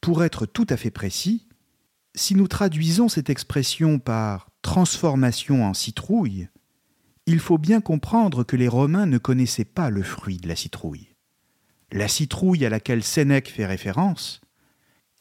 [0.00, 1.46] Pour être tout à fait précis,
[2.16, 6.48] si nous traduisons cette expression par transformation en citrouille,
[7.26, 11.14] il faut bien comprendre que les Romains ne connaissaient pas le fruit de la citrouille.
[11.92, 14.40] La citrouille à laquelle Sénèque fait référence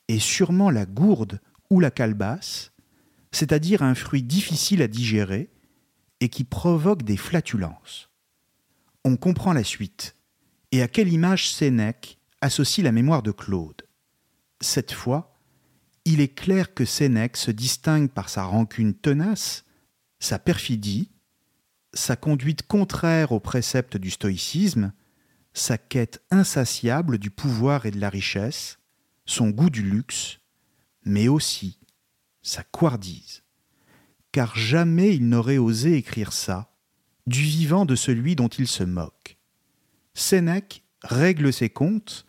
[0.08, 2.72] est sûrement la gourde ou la calebasse,
[3.32, 5.50] c'est-à-dire un fruit difficile à digérer
[6.22, 8.10] et qui provoque des flatulences.
[9.04, 10.16] On comprend la suite
[10.72, 13.82] et à quelle image Sénèque associe la mémoire de Claude.
[14.62, 15.35] Cette fois,
[16.06, 19.66] il est clair que Sénèque se distingue par sa rancune tenace,
[20.20, 21.12] sa perfidie,
[21.94, 24.94] sa conduite contraire aux préceptes du stoïcisme,
[25.54, 28.78] sa quête insatiable du pouvoir et de la richesse,
[29.26, 30.40] son goût du luxe,
[31.04, 31.80] mais aussi
[32.44, 33.44] sa couardise.
[34.32, 36.72] Car jamais il n'aurait osé écrire ça
[37.26, 39.38] du vivant de celui dont il se moque.
[40.14, 42.28] Sénèque règle ses comptes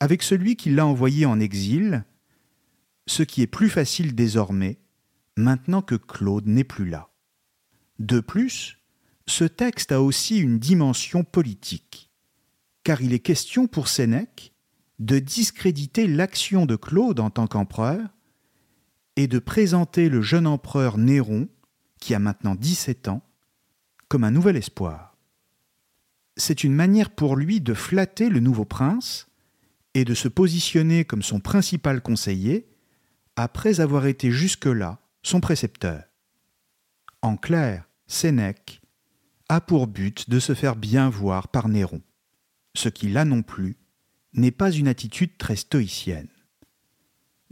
[0.00, 2.04] avec celui qui l'a envoyé en exil,
[3.06, 4.78] ce qui est plus facile désormais,
[5.36, 7.10] maintenant que Claude n'est plus là.
[7.98, 8.78] De plus,
[9.26, 12.10] ce texte a aussi une dimension politique,
[12.84, 14.52] car il est question pour Sénèque
[14.98, 18.08] de discréditer l'action de Claude en tant qu'empereur
[19.16, 21.48] et de présenter le jeune empereur Néron,
[21.98, 23.22] qui a maintenant 17 ans,
[24.08, 25.16] comme un nouvel espoir.
[26.36, 29.28] c'est une manière pour lui de flatter le nouveau prince
[29.94, 32.71] et de se positionner comme son principal conseiller
[33.36, 36.04] après avoir été jusque-là son précepteur.
[37.22, 38.80] En clair, Sénèque
[39.48, 42.02] a pour but de se faire bien voir par Néron,
[42.74, 43.76] ce qui là non plus
[44.32, 46.28] n'est pas une attitude très stoïcienne.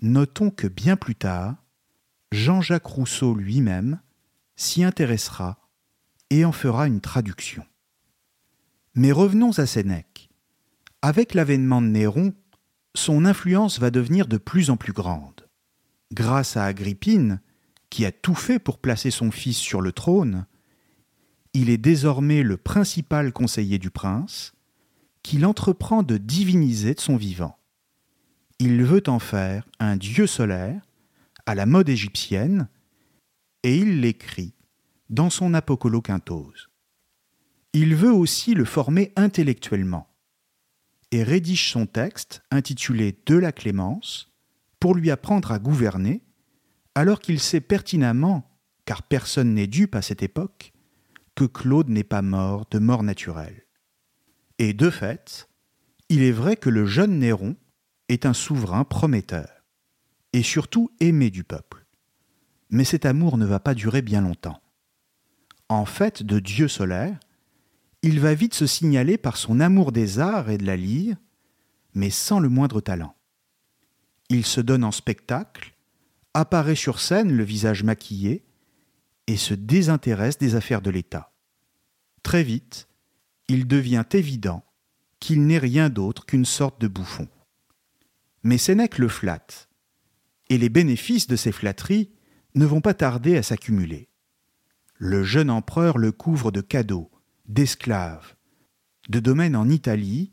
[0.02, 1.56] Notons que bien plus tard,
[2.32, 4.00] Jean-Jacques Rousseau lui-même
[4.56, 5.58] s'y intéressera
[6.30, 7.66] et en fera une traduction.
[8.94, 10.30] Mais revenons à Sénèque.
[11.02, 12.34] Avec l'avènement de Néron,
[12.94, 15.39] son influence va devenir de plus en plus grande.
[16.12, 17.40] Grâce à Agrippine,
[17.88, 20.46] qui a tout fait pour placer son fils sur le trône,
[21.54, 24.52] il est désormais le principal conseiller du prince,
[25.22, 27.58] qu'il entreprend de diviniser de son vivant.
[28.58, 30.82] Il veut en faire un dieu solaire,
[31.46, 32.68] à la mode égyptienne,
[33.62, 34.54] et il l'écrit
[35.08, 36.68] dans son Apocoloquintose.
[37.72, 40.08] Il veut aussi le former intellectuellement,
[41.10, 44.29] et rédige son texte intitulé De la Clémence
[44.80, 46.22] pour lui apprendre à gouverner,
[46.94, 48.50] alors qu'il sait pertinemment,
[48.86, 50.72] car personne n'est dupe à cette époque,
[51.36, 53.66] que Claude n'est pas mort de mort naturelle.
[54.58, 55.48] Et de fait,
[56.08, 57.56] il est vrai que le jeune Néron
[58.08, 59.48] est un souverain prometteur,
[60.32, 61.86] et surtout aimé du peuple.
[62.70, 64.60] Mais cet amour ne va pas durer bien longtemps.
[65.68, 67.18] En fait de Dieu solaire,
[68.02, 71.16] il va vite se signaler par son amour des arts et de la lyre,
[71.94, 73.14] mais sans le moindre talent.
[74.30, 75.74] Il se donne en spectacle,
[76.34, 78.46] apparaît sur scène le visage maquillé,
[79.26, 81.32] et se désintéresse des affaires de l'État.
[82.22, 82.88] Très vite,
[83.48, 84.64] il devient évident
[85.18, 87.28] qu'il n'est rien d'autre qu'une sorte de bouffon.
[88.44, 89.68] Mais Sénèque le flatte,
[90.48, 92.10] et les bénéfices de ces flatteries
[92.54, 94.08] ne vont pas tarder à s'accumuler.
[94.96, 97.10] Le jeune empereur le couvre de cadeaux,
[97.46, 98.36] d'esclaves,
[99.08, 100.32] de domaines en Italie,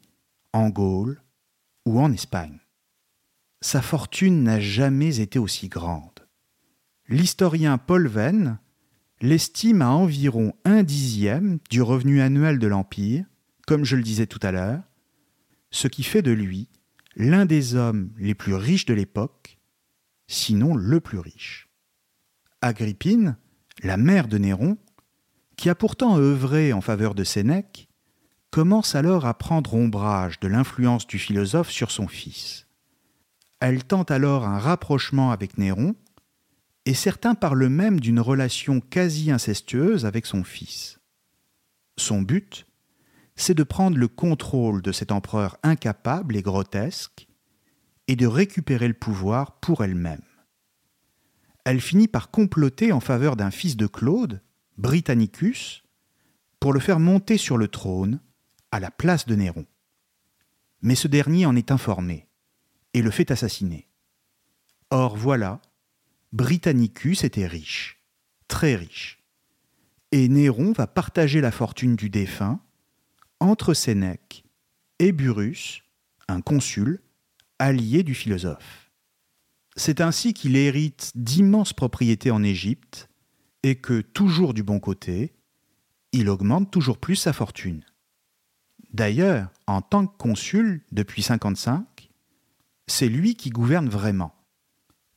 [0.53, 1.21] en Gaule
[1.85, 2.59] ou en Espagne.
[3.69, 6.25] Sa fortune n'a jamais été aussi grande.
[7.09, 8.59] L'historien Paul Venn
[9.19, 13.25] l'estime à environ un dixième du revenu annuel de l'Empire,
[13.65, 14.83] comme je le disais tout à l'heure,
[15.69, 16.69] ce qui fait de lui
[17.17, 19.59] l'un des hommes les plus riches de l'époque,
[20.27, 21.67] sinon le plus riche.
[22.61, 23.35] Agrippine,
[23.83, 24.77] la mère de Néron,
[25.57, 27.89] qui a pourtant œuvré en faveur de Sénèque,
[28.49, 32.66] commence alors à prendre ombrage de l'influence du philosophe sur son fils.
[33.59, 35.95] Elle tente alors un rapprochement avec Néron,
[36.85, 40.99] et certains parlent même d'une relation quasi incestueuse avec son fils.
[41.97, 42.67] Son but,
[43.35, 47.27] c'est de prendre le contrôle de cet empereur incapable et grotesque,
[48.07, 50.21] et de récupérer le pouvoir pour elle-même.
[51.65, 54.41] Elle finit par comploter en faveur d'un fils de Claude,
[54.77, 55.83] Britannicus,
[56.59, 58.21] pour le faire monter sur le trône
[58.71, 59.65] à la place de Néron.
[60.81, 62.26] Mais ce dernier en est informé
[62.97, 63.87] et le fait assassiner.
[64.89, 65.61] Or voilà,
[66.33, 68.01] Britannicus était riche,
[68.47, 69.23] très riche.
[70.11, 72.59] Et Néron va partager la fortune du défunt
[73.39, 74.45] entre Sénèque
[74.97, 75.83] et Burrus,
[76.27, 77.01] un consul,
[77.59, 78.89] allié du philosophe.
[79.75, 83.09] C'est ainsi qu'il hérite d'immenses propriétés en Égypte
[83.61, 85.35] et que, toujours du bon côté,
[86.13, 87.83] il augmente toujours plus sa fortune.
[88.91, 91.96] D'ailleurs, en tant que consul depuis 55,
[92.87, 94.33] c'est lui qui gouverne vraiment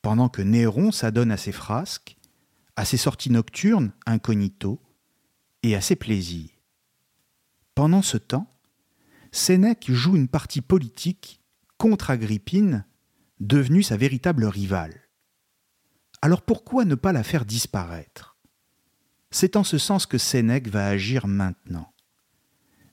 [0.01, 2.17] pendant que Néron s'adonne à ses frasques,
[2.75, 4.81] à ses sorties nocturnes incognito
[5.63, 6.49] et à ses plaisirs.
[7.75, 8.49] Pendant ce temps,
[9.31, 11.41] Sénèque joue une partie politique
[11.77, 12.85] contre Agrippine,
[13.39, 15.07] devenue sa véritable rivale.
[16.21, 18.37] Alors pourquoi ne pas la faire disparaître?
[19.31, 21.93] C'est en ce sens que Sénèque va agir maintenant.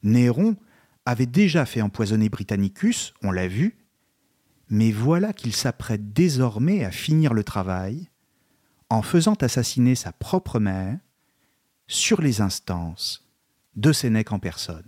[0.03, 0.57] Néron
[1.05, 3.88] avait déjà fait empoisonner Britannicus, on l'a vu,
[4.71, 8.09] mais voilà qu'il s'apprête désormais à finir le travail
[8.91, 10.99] en faisant assassiner sa propre mère
[11.87, 13.29] sur les instances
[13.77, 14.87] de Sénèque en personne.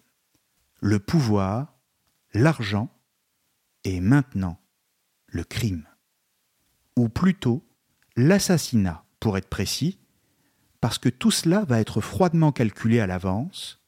[0.81, 1.79] Le pouvoir,
[2.33, 2.89] l'argent
[3.85, 4.59] et maintenant
[5.27, 5.87] le crime.
[6.97, 7.65] Ou plutôt
[8.17, 9.99] l'assassinat, pour être précis,
[10.81, 13.81] parce que tout cela va être froidement calculé à l'avance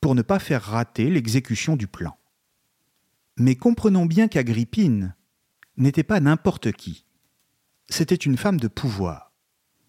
[0.00, 2.16] pour ne pas faire rater l'exécution du plan.
[3.38, 5.14] Mais comprenons bien qu'Agrippine
[5.76, 7.06] n'était pas n'importe qui.
[7.88, 9.32] C'était une femme de pouvoir,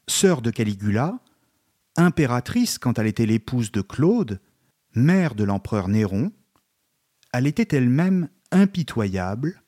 [0.07, 1.19] sœur de Caligula,
[1.95, 4.39] impératrice quand elle était l'épouse de Claude,
[4.93, 6.31] mère de l'empereur Néron,
[7.33, 9.63] elle était elle-même impitoyable,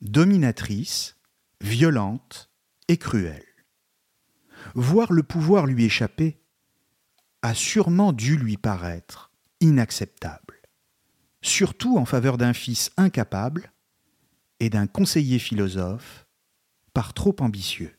[0.00, 1.16] dominatrice,
[1.60, 2.50] violente
[2.88, 3.44] et cruelle.
[4.74, 6.40] Voir le pouvoir lui échapper
[7.42, 10.61] a sûrement dû lui paraître inacceptable,
[11.42, 13.72] surtout en faveur d'un fils incapable
[14.60, 16.26] et d'un conseiller philosophe
[16.94, 17.94] par trop ambitieux.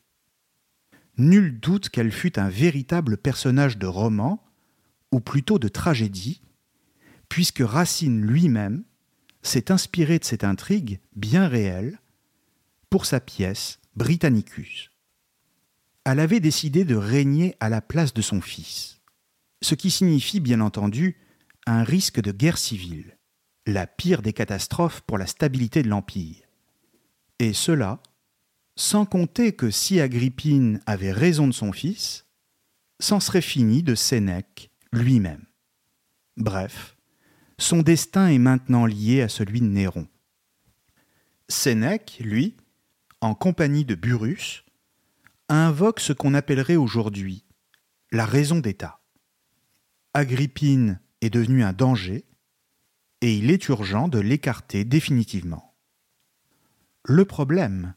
[1.16, 4.42] Nul doute qu'elle fut un véritable personnage de roman,
[5.12, 6.42] ou plutôt de tragédie,
[7.28, 8.82] puisque Racine lui-même
[9.42, 12.00] s'est inspiré de cette intrigue bien réelle
[12.90, 14.90] pour sa pièce Britannicus.
[16.04, 19.00] Elle avait décidé de régner à la place de son fils,
[19.62, 21.16] ce qui signifie bien entendu
[21.66, 23.16] un risque de guerre civile,
[23.66, 26.44] la pire des catastrophes pour la stabilité de l'Empire.
[27.38, 28.00] Et cela,
[28.76, 32.26] sans compter que si Agrippine avait raison de son fils,
[33.00, 35.44] c'en serait fini de Sénèque lui-même.
[36.36, 36.96] Bref,
[37.58, 40.08] son destin est maintenant lié à celui de Néron.
[41.48, 42.56] Sénèque, lui,
[43.20, 44.64] en compagnie de Burrus,
[45.48, 47.44] invoque ce qu'on appellerait aujourd'hui
[48.10, 49.00] la raison d'État.
[50.14, 52.24] Agrippine est devenue un danger,
[53.24, 55.74] et il est urgent de l'écarter définitivement.
[57.06, 57.94] Le problème,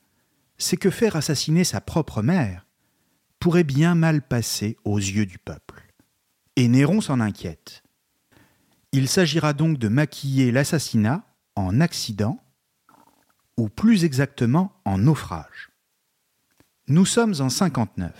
[0.57, 2.65] c'est que faire assassiner sa propre mère
[3.37, 5.83] pourrait bien mal passer aux yeux du peuple.
[6.55, 7.83] Et Néron s'en inquiète.
[8.93, 11.25] Il s'agira donc de maquiller l'assassinat
[11.55, 12.41] en accident,
[13.57, 15.71] ou plus exactement en naufrage.
[16.87, 18.13] Nous sommes en 59.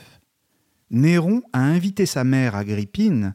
[0.90, 3.34] Néron a invité sa mère Agrippine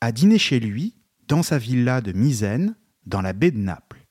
[0.00, 0.96] à dîner chez lui,
[1.28, 2.76] dans sa villa de Misène,
[3.10, 4.06] dans la baie de Naples.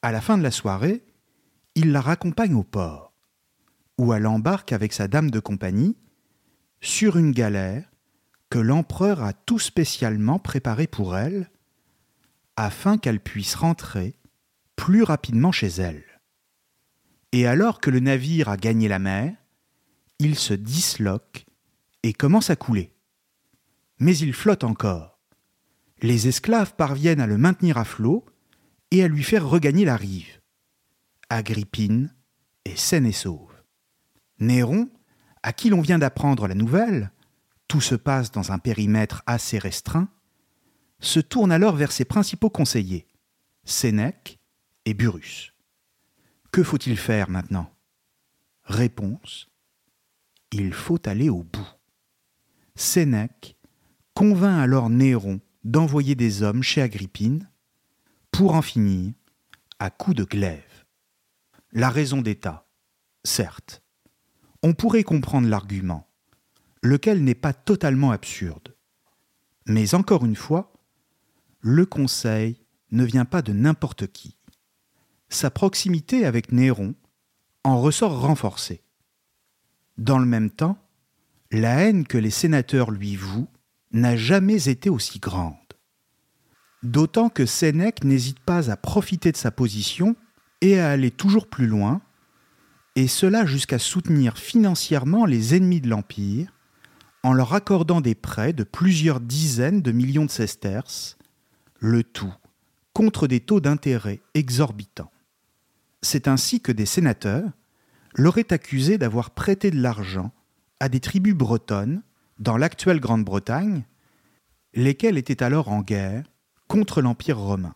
[0.00, 1.04] À la fin de la soirée,
[1.74, 3.12] il la raccompagne au port,
[3.98, 5.96] où elle embarque avec sa dame de compagnie
[6.80, 7.90] sur une galère
[8.48, 11.50] que l'empereur a tout spécialement préparée pour elle
[12.56, 14.14] afin qu'elle puisse rentrer
[14.76, 16.04] plus rapidement chez elle.
[17.32, 19.34] Et alors que le navire a gagné la mer,
[20.20, 21.46] il se disloque
[22.04, 22.94] et commence à couler.
[23.98, 25.13] Mais il flotte encore.
[26.04, 28.26] Les esclaves parviennent à le maintenir à flot
[28.90, 30.42] et à lui faire regagner la rive.
[31.30, 32.14] Agrippine
[32.66, 33.54] est saine et sauve.
[34.38, 34.90] Néron,
[35.42, 37.10] à qui l'on vient d'apprendre la nouvelle,
[37.68, 40.10] tout se passe dans un périmètre assez restreint,
[41.00, 43.06] se tourne alors vers ses principaux conseillers,
[43.64, 44.38] Sénèque
[44.84, 45.54] et Burrus.
[46.52, 47.74] Que faut-il faire maintenant?
[48.64, 49.48] Réponse
[50.52, 51.72] Il faut aller au bout.
[52.74, 53.56] Sénèque
[54.12, 57.48] convainc alors Néron d'envoyer des hommes chez Agrippine
[58.30, 59.12] pour en finir
[59.78, 60.84] à coups de glaive.
[61.72, 62.66] La raison d'État,
[63.24, 63.82] certes.
[64.62, 66.08] On pourrait comprendre l'argument,
[66.82, 68.74] lequel n'est pas totalement absurde.
[69.66, 70.72] Mais encore une fois,
[71.60, 74.38] le Conseil ne vient pas de n'importe qui.
[75.28, 76.94] Sa proximité avec Néron
[77.64, 78.82] en ressort renforcée.
[79.96, 80.78] Dans le même temps,
[81.50, 83.48] la haine que les sénateurs lui vouent
[83.94, 85.54] n'a jamais été aussi grande.
[86.82, 90.16] D'autant que Sénèque n'hésite pas à profiter de sa position
[90.60, 92.02] et à aller toujours plus loin,
[92.96, 96.52] et cela jusqu'à soutenir financièrement les ennemis de l'Empire
[97.22, 101.16] en leur accordant des prêts de plusieurs dizaines de millions de sesterces
[101.78, 102.34] le tout
[102.92, 105.10] contre des taux d'intérêt exorbitants.
[106.02, 107.50] C'est ainsi que des sénateurs
[108.14, 110.32] l'auraient accusé d'avoir prêté de l'argent
[110.80, 112.02] à des tribus bretonnes
[112.38, 113.84] dans l'actuelle Grande-Bretagne,
[114.74, 116.24] lesquelles étaient alors en guerre
[116.68, 117.74] contre l'Empire romain.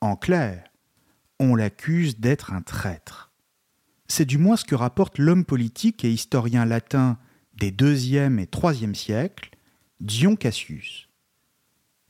[0.00, 0.64] En clair,
[1.38, 3.32] on l'accuse d'être un traître.
[4.08, 7.18] C'est du moins ce que rapporte l'homme politique et historien latin
[7.54, 9.50] des IIe et IIIe siècles,
[10.00, 11.08] Dion Cassius.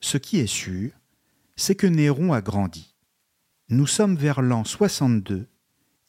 [0.00, 0.90] Ce qui est sûr,
[1.54, 2.96] c'est que Néron a grandi.
[3.68, 5.48] Nous sommes vers l'an 62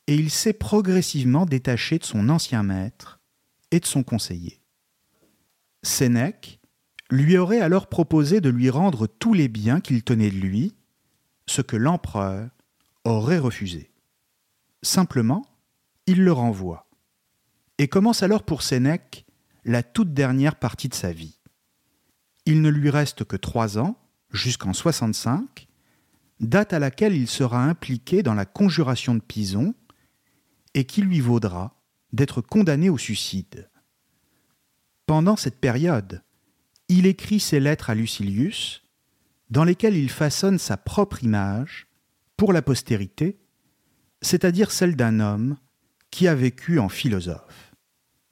[0.08, 3.20] et il s'est progressivement détaché de son ancien maître
[3.72, 4.63] et de son conseiller.
[5.84, 6.60] Sénèque
[7.10, 10.74] lui aurait alors proposé de lui rendre tous les biens qu'il tenait de lui,
[11.46, 12.50] ce que l'empereur
[13.04, 13.92] aurait refusé.
[14.82, 15.46] Simplement,
[16.08, 16.88] il le renvoie
[17.78, 19.26] et commence alors pour Sénèque
[19.66, 21.40] la toute dernière partie de sa vie.
[22.46, 23.98] Il ne lui reste que trois ans
[24.32, 25.68] jusqu'en 65,
[26.40, 29.74] date à laquelle il sera impliqué dans la conjuration de Pison
[30.74, 31.80] et qui lui vaudra
[32.12, 33.70] d'être condamné au suicide.
[35.06, 36.24] Pendant cette période,
[36.88, 38.84] il écrit ses lettres à Lucilius,
[39.50, 41.88] dans lesquelles il façonne sa propre image
[42.38, 43.40] pour la postérité,
[44.22, 45.58] c'est-à-dire celle d'un homme
[46.10, 47.74] qui a vécu en philosophe.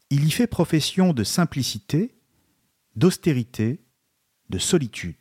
[0.10, 2.16] Il y fait profession de simplicité,
[2.96, 3.84] d'austérité,
[4.50, 5.16] de solitude.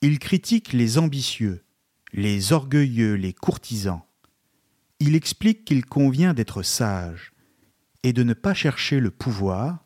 [0.00, 1.64] Il critique les ambitieux,
[2.12, 4.02] les orgueilleux, les courtisans.
[5.00, 7.32] Il explique qu'il convient d'être sage
[8.02, 9.83] et de ne pas chercher le pouvoir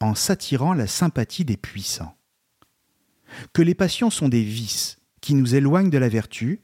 [0.00, 2.16] en s'attirant la sympathie des puissants.
[3.52, 6.62] que les passions sont des vices qui nous éloignent de la vertu,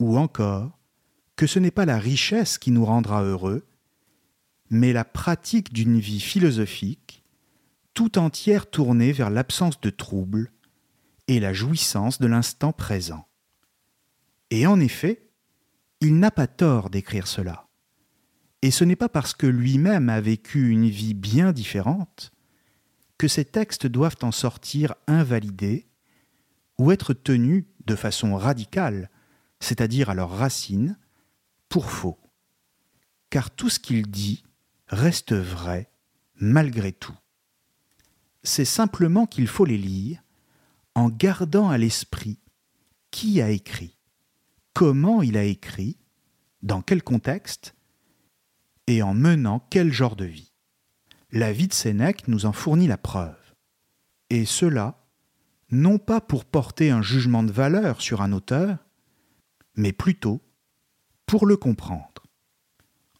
[0.00, 0.78] ou encore
[1.36, 3.66] que ce n'est pas la richesse qui nous rendra heureux,
[4.70, 7.24] mais la pratique d'une vie philosophique
[7.94, 10.52] tout entière tournée vers l'absence de trouble
[11.28, 13.26] et la jouissance de l'instant présent.
[14.50, 15.30] Et en effet,
[16.00, 17.68] il n'a pas tort d'écrire cela.
[18.62, 22.32] Et ce n'est pas parce que lui-même a vécu une vie bien différente
[23.18, 25.86] que ces textes doivent en sortir invalidés
[26.78, 29.10] ou être tenus de façon radicale,
[29.60, 30.98] c'est-à-dire à leur racine,
[31.68, 32.18] pour faux.
[33.30, 34.44] Car tout ce qu'il dit
[34.88, 35.90] reste vrai
[36.36, 37.16] malgré tout.
[38.42, 40.22] C'est simplement qu'il faut les lire
[40.94, 42.38] en gardant à l'esprit
[43.10, 43.96] qui a écrit,
[44.72, 45.98] comment il a écrit,
[46.62, 47.74] dans quel contexte,
[48.86, 50.45] et en menant quel genre de vie.
[51.32, 53.36] La vie de Sénèque nous en fournit la preuve.
[54.30, 55.04] Et cela,
[55.70, 58.78] non pas pour porter un jugement de valeur sur un auteur,
[59.74, 60.40] mais plutôt
[61.26, 62.22] pour le comprendre.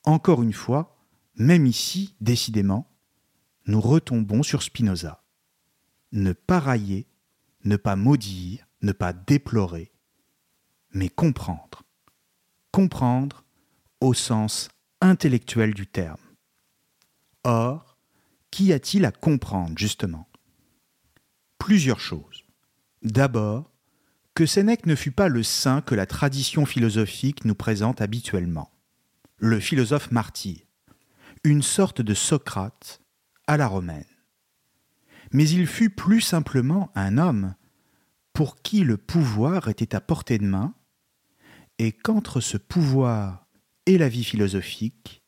[0.05, 0.97] Encore une fois,
[1.35, 2.89] même ici, décidément,
[3.67, 5.25] nous retombons sur Spinoza.
[6.13, 7.09] Ne pas railler,
[7.65, 9.93] ne pas maudire, ne pas déplorer,
[10.93, 11.83] mais comprendre.
[12.71, 13.45] Comprendre
[14.01, 14.69] au sens
[15.01, 16.21] intellectuel du terme.
[17.43, 17.86] Or,
[18.51, 20.29] qu'y a-t-il à comprendre, justement?
[21.59, 22.45] Plusieurs choses.
[23.03, 23.73] D'abord,
[24.35, 28.71] que Sénèque ne fut pas le saint que la tradition philosophique nous présente habituellement,
[29.39, 30.59] le philosophe martyr,
[31.45, 33.01] une sorte de Socrate
[33.47, 34.05] à la romaine.
[35.33, 37.55] Mais il fut plus simplement un homme
[38.33, 40.75] pour qui le pouvoir était à portée de main,
[41.79, 43.47] et qu'entre ce pouvoir
[43.87, 45.23] et la vie philosophique,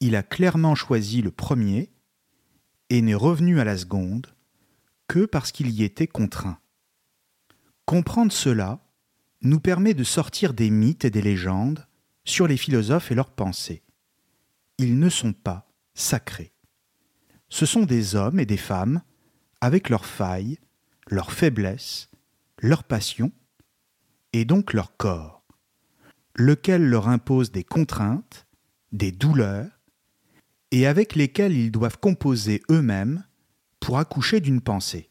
[0.00, 1.90] il a clairement choisi le premier
[2.90, 4.26] et n'est revenu à la seconde
[5.08, 6.58] que parce qu'il y était contraint.
[7.86, 8.80] Comprendre cela
[9.42, 11.86] nous permet de sortir des mythes et des légendes
[12.24, 13.82] sur les philosophes et leurs pensées.
[14.78, 16.52] Ils ne sont pas sacrés.
[17.48, 19.02] Ce sont des hommes et des femmes
[19.60, 20.58] avec leurs failles,
[21.08, 22.08] leurs faiblesses,
[22.58, 23.32] leurs passions,
[24.32, 25.42] et donc leur corps,
[26.34, 28.46] lequel leur impose des contraintes,
[28.92, 29.79] des douleurs,
[30.70, 33.24] et avec lesquels ils doivent composer eux-mêmes
[33.80, 35.10] pour accoucher d'une pensée.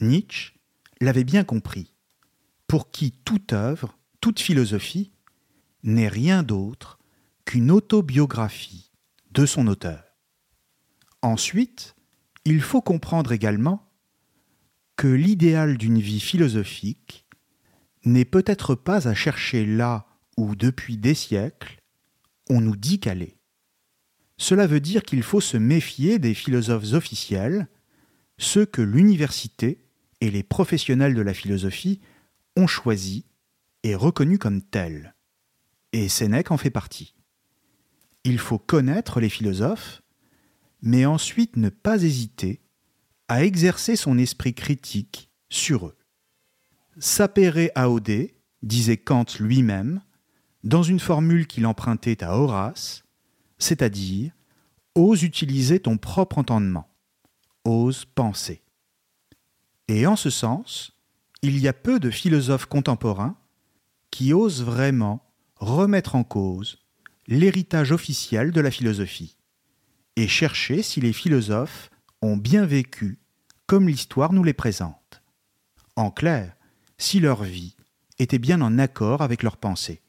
[0.00, 0.54] Nietzsche
[1.00, 1.94] l'avait bien compris,
[2.66, 5.12] pour qui toute œuvre, toute philosophie,
[5.82, 6.98] n'est rien d'autre
[7.44, 8.92] qu'une autobiographie
[9.32, 10.04] de son auteur.
[11.22, 11.94] Ensuite,
[12.44, 13.88] il faut comprendre également
[14.96, 17.26] que l'idéal d'une vie philosophique
[18.04, 20.06] n'est peut-être pas à chercher là
[20.36, 21.80] où depuis des siècles
[22.50, 23.38] on nous dit qu'elle est.
[24.42, 27.68] Cela veut dire qu'il faut se méfier des philosophes officiels,
[28.38, 29.78] ceux que l'université
[30.20, 32.00] et les professionnels de la philosophie
[32.56, 33.22] ont choisis
[33.84, 35.14] et reconnus comme tels.
[35.92, 37.14] Et Sénèque en fait partie.
[38.24, 40.02] Il faut connaître les philosophes,
[40.82, 42.62] mais ensuite ne pas hésiter
[43.28, 45.96] à exercer son esprit critique sur eux.
[46.98, 48.26] Sapere aude,
[48.64, 50.00] disait Kant lui-même,
[50.64, 53.04] dans une formule qu'il empruntait à Horace,
[53.62, 54.32] c'est-à-dire
[54.94, 56.88] ose utiliser ton propre entendement,
[57.64, 58.62] ose penser.
[59.88, 60.92] Et en ce sens,
[61.42, 63.36] il y a peu de philosophes contemporains
[64.10, 65.24] qui osent vraiment
[65.56, 66.78] remettre en cause
[67.26, 69.36] l'héritage officiel de la philosophie
[70.16, 71.90] et chercher si les philosophes
[72.20, 73.18] ont bien vécu
[73.66, 75.22] comme l'histoire nous les présente.
[75.96, 76.56] En clair,
[76.98, 77.76] si leur vie
[78.18, 80.02] était bien en accord avec leurs pensées,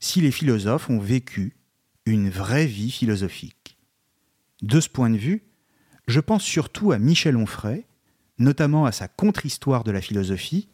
[0.00, 1.56] si les philosophes ont vécu
[2.06, 3.78] une vraie vie philosophique.
[4.62, 5.44] De ce point de vue,
[6.06, 7.86] je pense surtout à Michel Onfray,
[8.38, 10.68] notamment à sa contre-histoire de la philosophie,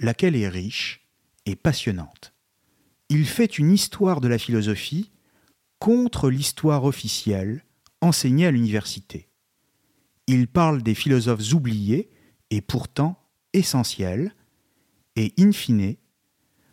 [0.00, 1.08] laquelle est riche
[1.46, 2.34] et passionnante.
[3.08, 5.10] Il fait une histoire de la philosophie
[5.78, 7.64] contre l'histoire officielle
[8.00, 9.28] enseignée à l'université.
[10.26, 12.10] Il parle des philosophes oubliés
[12.50, 13.18] et pourtant
[13.52, 14.34] essentiels,
[15.16, 15.96] et in fine,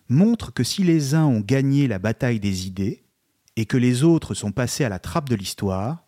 [0.08, 3.04] montre que si les uns ont gagné la bataille des idées
[3.56, 6.06] et que les autres sont passés à la trappe de l'histoire,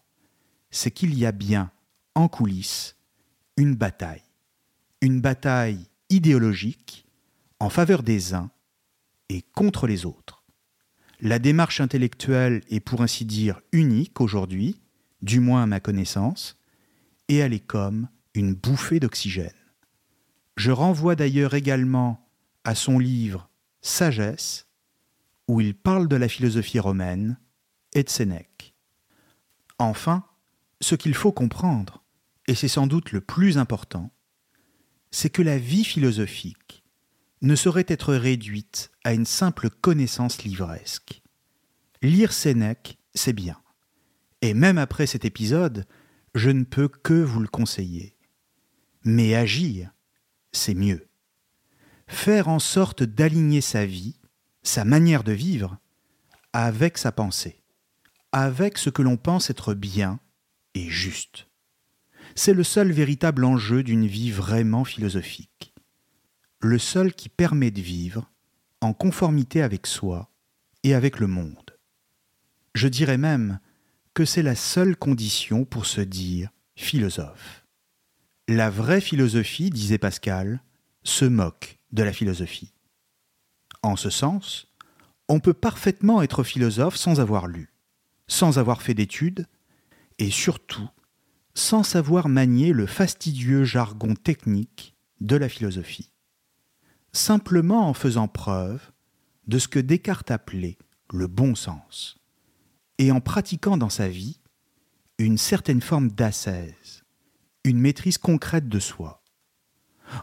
[0.70, 1.72] c'est qu'il y a bien,
[2.16, 2.96] en coulisses,
[3.58, 4.24] une bataille.
[5.02, 7.06] Une bataille idéologique
[7.60, 8.50] en faveur des uns
[9.30, 10.44] et contre les autres.
[11.20, 14.82] La démarche intellectuelle est pour ainsi dire unique aujourd'hui,
[15.22, 16.58] du moins à ma connaissance,
[17.28, 19.52] et elle est comme une bouffée d'oxygène.
[20.58, 22.28] Je renvoie d'ailleurs également
[22.64, 23.50] à son livre
[23.82, 24.68] Sagesse,
[25.48, 27.38] où il parle de la philosophie romaine
[27.94, 28.74] et de Sénèque.
[29.78, 30.26] Enfin,
[30.80, 32.04] ce qu'il faut comprendre,
[32.48, 34.12] et c'est sans doute le plus important,
[35.12, 36.84] c'est que la vie philosophique
[37.42, 41.22] ne saurait être réduite à une simple connaissance livresque.
[42.02, 43.58] Lire Sénèque, c'est bien.
[44.42, 45.86] Et même après cet épisode,
[46.34, 48.16] je ne peux que vous le conseiller.
[49.04, 49.92] Mais agir,
[50.52, 51.08] c'est mieux.
[52.08, 54.21] Faire en sorte d'aligner sa vie,
[54.64, 55.78] sa manière de vivre,
[56.54, 57.64] avec sa pensée,
[58.32, 60.20] avec ce que l'on pense être bien
[60.76, 61.48] et juste.
[62.36, 65.74] C'est le seul véritable enjeu d'une vie vraiment philosophique.
[66.60, 68.32] Le seul qui permet de vivre
[68.82, 70.32] en conformité avec soi
[70.84, 71.78] et avec le monde.
[72.74, 73.60] Je dirais même
[74.14, 77.66] que c'est la seule condition pour se dire philosophe.
[78.48, 80.62] La vraie philosophie, disait Pascal,
[81.04, 82.74] se moque de la philosophie.
[83.84, 84.68] En ce sens,
[85.28, 87.74] on peut parfaitement être philosophe sans avoir lu,
[88.28, 89.48] sans avoir fait d'études,
[90.20, 90.90] et surtout
[91.54, 96.12] sans savoir manier le fastidieux jargon technique de la philosophie.
[97.12, 98.92] Simplement en faisant preuve
[99.48, 100.78] de ce que Descartes appelait
[101.12, 102.18] le bon sens,
[102.98, 104.40] et en pratiquant dans sa vie
[105.18, 107.04] une certaine forme d'ascèse,
[107.64, 109.24] une maîtrise concrète de soi,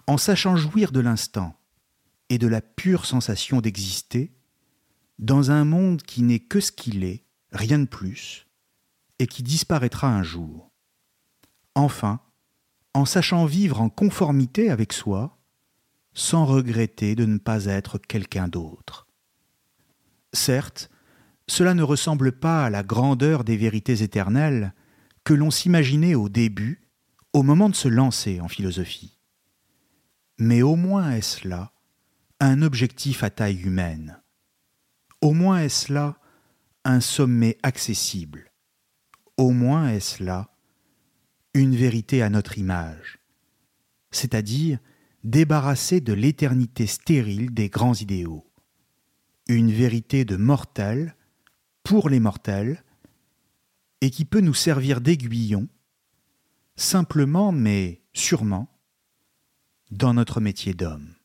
[0.06, 1.57] en sachant jouir de l'instant
[2.28, 4.32] et de la pure sensation d'exister
[5.18, 8.46] dans un monde qui n'est que ce qu'il est, rien de plus,
[9.18, 10.70] et qui disparaîtra un jour.
[11.74, 12.20] Enfin,
[12.94, 15.38] en sachant vivre en conformité avec soi,
[16.14, 19.06] sans regretter de ne pas être quelqu'un d'autre.
[20.32, 20.90] Certes,
[21.46, 24.74] cela ne ressemble pas à la grandeur des vérités éternelles
[25.24, 26.88] que l'on s'imaginait au début,
[27.32, 29.18] au moment de se lancer en philosophie.
[30.38, 31.72] Mais au moins est-ce là
[32.40, 34.20] un objectif à taille humaine.
[35.20, 36.18] Au moins est-ce là
[36.84, 38.52] un sommet accessible.
[39.36, 40.50] Au moins est-ce là
[41.54, 43.18] une vérité à notre image,
[44.10, 44.78] c'est-à-dire
[45.24, 48.46] débarrassée de l'éternité stérile des grands idéaux.
[49.48, 51.16] Une vérité de mortel
[51.82, 52.84] pour les mortels
[54.00, 55.68] et qui peut nous servir d'aiguillon,
[56.76, 58.68] simplement mais sûrement,
[59.90, 61.17] dans notre métier d'homme.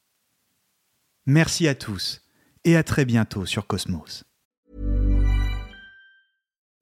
[1.26, 2.22] Merci à tous
[2.66, 4.26] et à très bientôt sur Cosmos.